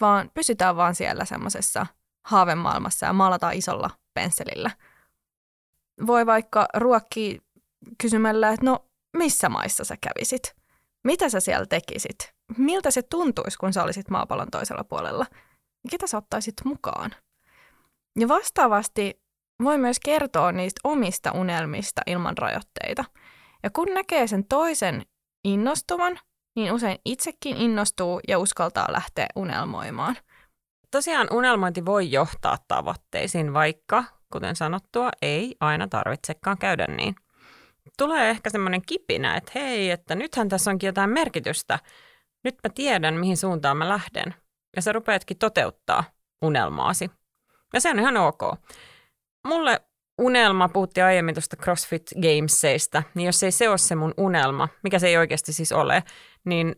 vaan 0.00 0.30
pysytään 0.34 0.76
vaan 0.76 0.94
siellä 0.94 1.24
semmoisessa 1.24 1.86
haavemaailmassa 2.26 3.06
ja 3.06 3.12
maalataan 3.12 3.54
isolla 3.54 3.90
pensselillä. 4.14 4.70
Voi 6.06 6.26
vaikka 6.26 6.66
ruokki 6.76 7.40
kysymällä, 8.00 8.50
että 8.50 8.66
no 8.66 8.86
missä 9.16 9.48
maissa 9.48 9.84
sä 9.84 9.96
kävisit? 10.00 10.56
Mitä 11.04 11.28
sä 11.28 11.40
siellä 11.40 11.66
tekisit? 11.66 12.34
Miltä 12.58 12.90
se 12.90 13.02
tuntuisi, 13.02 13.58
kun 13.58 13.72
sä 13.72 13.82
olisit 13.82 14.10
maapallon 14.10 14.50
toisella 14.50 14.84
puolella? 14.84 15.26
Ketä 15.90 16.06
sä 16.06 16.16
ottaisit 16.16 16.54
mukaan? 16.64 17.10
Ja 18.18 18.28
vastaavasti 18.28 19.25
voi 19.62 19.78
myös 19.78 20.00
kertoa 20.04 20.52
niistä 20.52 20.80
omista 20.84 21.32
unelmista 21.32 22.02
ilman 22.06 22.38
rajoitteita. 22.38 23.04
Ja 23.62 23.70
kun 23.70 23.88
näkee 23.94 24.26
sen 24.26 24.44
toisen 24.44 25.02
innostuvan, 25.44 26.18
niin 26.56 26.72
usein 26.72 26.98
itsekin 27.04 27.56
innostuu 27.56 28.20
ja 28.28 28.38
uskaltaa 28.38 28.92
lähteä 28.92 29.26
unelmoimaan. 29.36 30.16
Tosiaan 30.90 31.28
unelmointi 31.32 31.84
voi 31.84 32.10
johtaa 32.10 32.58
tavoitteisiin, 32.68 33.54
vaikka, 33.54 34.04
kuten 34.32 34.56
sanottua, 34.56 35.10
ei 35.22 35.56
aina 35.60 35.88
tarvitsekaan 35.88 36.58
käydä 36.58 36.86
niin. 36.86 37.14
Tulee 37.98 38.30
ehkä 38.30 38.50
semmoinen 38.50 38.82
kipinä, 38.86 39.36
että 39.36 39.52
hei, 39.54 39.90
että 39.90 40.14
nythän 40.14 40.48
tässä 40.48 40.70
onkin 40.70 40.86
jotain 40.86 41.10
merkitystä. 41.10 41.78
Nyt 42.44 42.54
mä 42.64 42.70
tiedän, 42.74 43.14
mihin 43.14 43.36
suuntaan 43.36 43.76
mä 43.76 43.88
lähden. 43.88 44.34
Ja 44.76 44.82
sä 44.82 44.92
rupeatkin 44.92 45.38
toteuttaa 45.38 46.04
unelmaasi. 46.42 47.10
Ja 47.72 47.80
se 47.80 47.90
on 47.90 47.98
ihan 47.98 48.16
ok 48.16 48.40
mulle 49.46 49.80
unelma, 50.20 50.68
puhuttiin 50.68 51.04
aiemmin 51.04 51.34
tuosta 51.34 51.56
CrossFit 51.56 52.02
Gamesseista, 52.22 53.02
niin 53.14 53.26
jos 53.26 53.42
ei 53.42 53.50
se 53.50 53.68
ole 53.68 53.78
se 53.78 53.94
mun 53.94 54.14
unelma, 54.16 54.68
mikä 54.82 54.98
se 54.98 55.08
ei 55.08 55.16
oikeasti 55.16 55.52
siis 55.52 55.72
ole, 55.72 56.02
niin 56.44 56.76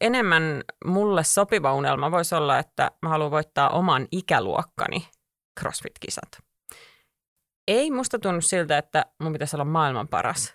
enemmän 0.00 0.62
mulle 0.84 1.24
sopiva 1.24 1.74
unelma 1.74 2.10
voisi 2.10 2.34
olla, 2.34 2.58
että 2.58 2.90
mä 3.02 3.08
haluan 3.08 3.30
voittaa 3.30 3.70
oman 3.70 4.08
ikäluokkani 4.12 5.08
CrossFit-kisat. 5.60 6.42
Ei 7.68 7.90
musta 7.90 8.18
tunnu 8.18 8.40
siltä, 8.40 8.78
että 8.78 9.06
mun 9.22 9.32
pitäisi 9.32 9.56
olla 9.56 9.64
maailman 9.64 10.08
paras, 10.08 10.54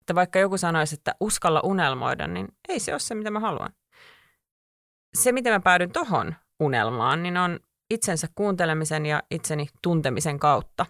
Että 0.00 0.14
vaikka 0.14 0.38
joku 0.38 0.58
sanoisi, 0.58 0.94
että 0.94 1.14
uskalla 1.20 1.60
unelmoida, 1.64 2.26
niin 2.26 2.48
ei 2.68 2.80
se 2.80 2.92
ole 2.92 2.98
se, 2.98 3.14
mitä 3.14 3.30
mä 3.30 3.40
haluan. 3.40 3.72
Se, 5.16 5.32
miten 5.32 5.52
mä 5.52 5.60
päädyn 5.60 5.92
tohon 5.92 6.34
unelmaan, 6.60 7.22
niin 7.22 7.36
on 7.36 7.60
itsensä 7.90 8.26
kuuntelemisen 8.34 9.06
ja 9.06 9.22
itseni 9.30 9.66
tuntemisen 9.82 10.38
kautta. 10.38 10.86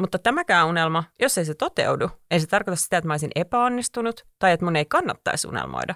Mutta 0.00 0.18
tämäkään 0.18 0.66
unelma, 0.66 1.04
jos 1.20 1.38
ei 1.38 1.44
se 1.44 1.54
toteudu, 1.54 2.10
ei 2.30 2.40
se 2.40 2.46
tarkoita 2.46 2.76
sitä, 2.76 2.96
että 2.98 3.06
mä 3.06 3.12
olisin 3.12 3.30
epäonnistunut 3.34 4.26
tai 4.38 4.52
että 4.52 4.64
mun 4.64 4.76
ei 4.76 4.84
kannattaisi 4.84 5.48
unelmoida. 5.48 5.94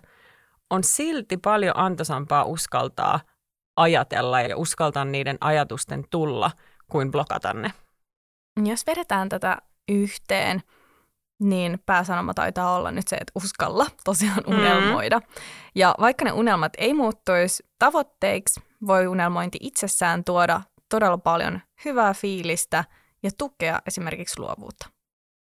On 0.71 0.85
silti 0.85 1.37
paljon 1.37 1.77
antoisampaa 1.77 2.45
uskaltaa 2.45 3.21
ajatella 3.77 4.41
ja 4.41 4.57
uskaltaa 4.57 5.05
niiden 5.05 5.39
ajatusten 5.41 6.05
tulla 6.11 6.51
kuin 6.91 7.11
blokata 7.11 7.53
ne. 7.55 7.73
Jos 8.65 8.87
vedetään 8.87 9.29
tätä 9.29 9.59
yhteen, 9.89 10.63
niin 11.41 11.83
pääsanoma 11.87 12.35
taitaa 12.35 12.77
olla 12.77 12.91
nyt 12.91 13.09
se, 13.09 13.17
että 13.17 13.33
uskalla 13.35 13.87
tosiaan 14.05 14.43
mm. 14.47 14.55
unelmoida. 14.55 15.19
Mm. 15.19 15.27
Ja 15.75 15.95
vaikka 16.01 16.25
ne 16.25 16.33
unelmat 16.33 16.73
ei 16.79 16.95
muuttuisi 16.95 17.63
tavoitteiksi, 17.79 18.61
voi 18.87 19.07
unelmointi 19.07 19.59
itsessään 19.61 20.25
tuoda 20.25 20.61
todella 20.89 21.19
paljon 21.19 21.61
hyvää 21.85 22.15
fiilistä 22.15 22.85
ja 23.23 23.31
tukea 23.39 23.79
esimerkiksi 23.87 24.41
luovuutta. 24.41 24.89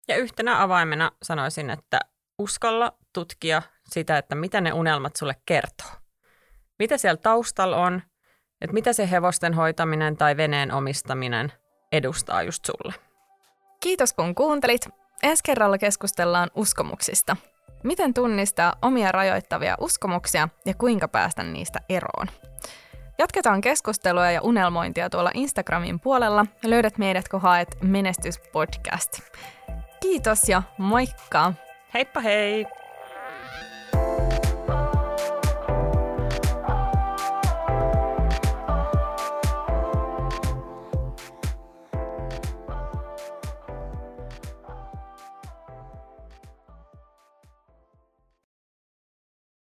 Ja 0.08 0.18
yhtenä 0.18 0.62
avaimena 0.62 1.12
sanoisin, 1.24 1.70
että 1.70 2.00
uskalla 2.40 2.94
tutkia 3.14 3.62
sitä, 3.90 4.18
että 4.18 4.36
mitä 4.36 4.62
ne 4.62 4.74
unelmat 4.74 5.16
sulle 5.16 5.36
kertoo. 5.46 5.92
Mitä 6.80 6.98
siellä 6.98 7.18
taustalla 7.18 7.78
on, 7.78 8.02
että 8.62 8.74
mitä 8.74 8.94
se 8.94 9.12
hevosten 9.12 9.54
hoitaminen 9.54 10.18
tai 10.18 10.38
veneen 10.38 10.72
omistaminen 10.72 11.52
edustaa 11.92 12.44
just 12.44 12.66
sulle. 12.66 12.94
Kiitos 13.80 14.14
kun 14.14 14.36
kuuntelit. 14.36 15.05
Ensi 15.24 15.44
kerralla 15.46 15.78
keskustellaan 15.78 16.50
uskomuksista. 16.56 17.36
Miten 17.84 18.14
tunnistaa 18.14 18.74
omia 18.82 19.12
rajoittavia 19.12 19.76
uskomuksia 19.80 20.50
ja 20.66 20.74
kuinka 20.74 21.08
päästä 21.08 21.44
niistä 21.44 21.80
eroon. 21.90 22.28
Jatketaan 23.18 23.62
keskustelua 23.62 24.32
ja 24.32 24.42
unelmointia 24.42 25.10
tuolla 25.10 25.32
Instagramin 25.34 26.00
puolella. 26.00 26.46
Löydät 26.64 26.98
meidät, 26.98 27.30
kun 27.30 27.42
haet 27.42 27.78
Menestyspodcast. 27.82 29.20
Kiitos 30.00 30.50
ja 30.50 30.64
moikka! 30.78 31.54
Heippa 31.94 32.20
hei! 32.20 32.66